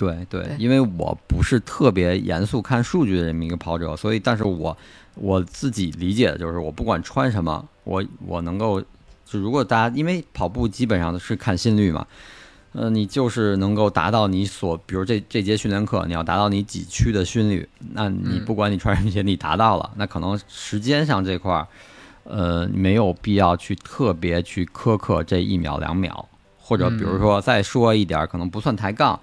[0.00, 4.74] 对对对，因为我不是特别严肃看数据的这么一个跑者，所以但是我
[5.14, 8.80] 我自己理解的就是，我不管穿什么，我我能够
[9.26, 12.06] 就如果大家因为跑步基本上是看心率嘛，
[12.72, 18.44] 呃，你就是能够达到你所，比如这这节训练课你要达到你几区的心率，那你嗯。
[18.46, 21.66] 不管你穿什么鞋，你达到了，那可能时间上这块儿，
[22.24, 26.26] 呃，没有必要去特别去苛刻这一秒两秒，
[26.58, 29.20] 或者比如说再说一点儿，可能不算抬杠。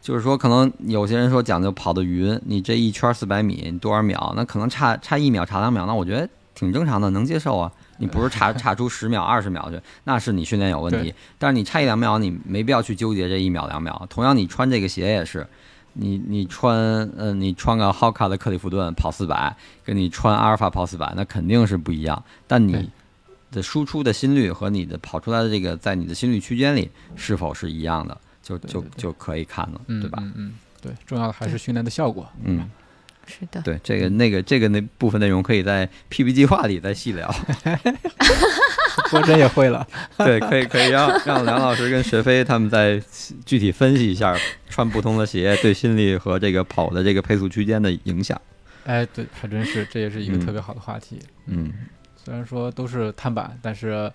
[0.00, 4.32] 就是说，可能有些人说讲究跑得匀，你这一圈四百米你多少秒？
[4.34, 7.70] 那可能差差一秒、差两秒，那我觉得挺正常的，能接受啊。
[7.98, 11.14] 你不是差差出十秒、二十秒去，那是你训练有问题。
[11.38, 14.06] 但是你差一两秒，你没必要去纠结这一秒两秒。
[14.08, 15.46] 同样，你穿这个鞋也是，
[15.92, 16.74] 你你穿
[17.18, 22.24] 呃你穿个 Hoka 的克里夫顿跑四百，跟你穿阿尔法跑四百，那肯定是不一样。
[22.46, 22.88] 但你
[23.50, 28.18] 的输出的心率和你的跑出来的这个在你的心率区间里是否是一样的，
[28.58, 30.18] 就就就可以看了，嗯，对吧？
[30.22, 32.28] 嗯嗯，对，重要的还是训练的效果。
[32.44, 32.68] 嗯，
[33.26, 37.32] 是的，对，这个那个这个那部分内容可以在 PP 计划里再细聊。
[39.10, 39.86] 郭真也会了。
[40.18, 43.02] 对，可以可以让让梁老师跟学飞他们再
[43.44, 44.36] 具体分析一下
[44.68, 48.40] 穿不同的鞋对心率和这个跑的这个配速区间的影响。
[48.84, 51.18] 哎，对，还真是，这也是一个特别好的话题。
[51.46, 51.72] 嗯，
[52.16, 54.10] 虽然说都是碳板，但是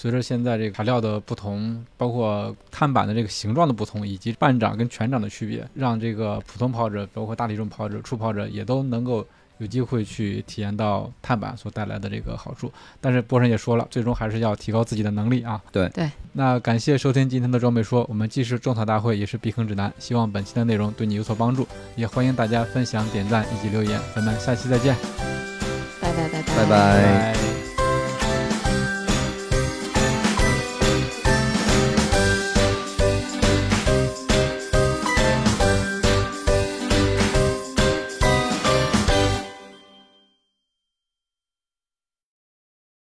[0.00, 9.26] 随着现在这个材料的不同，包括碳板的这个形状的不同，以及半掌跟全掌的区别，让这个普通跑者，包括大体重跑者、初跑者也都能够
[9.58, 12.72] 有机会去体验到碳板所带来的这个好处。
[13.00, 15.60] 但是波神也说了，最终还是要提高自己的能力啊。
[15.72, 16.08] 对对。
[16.32, 24.00] 那感谢收听今天的装备说，我们既是种草大会，也是避坑指南，希望本期的内容对你有所帮助，也欢迎大家分享、点赞以及留言。
[24.14, 24.94] 咱们下期再见，
[26.00, 27.34] 拜拜拜拜拜拜。
[27.34, 27.57] 拜。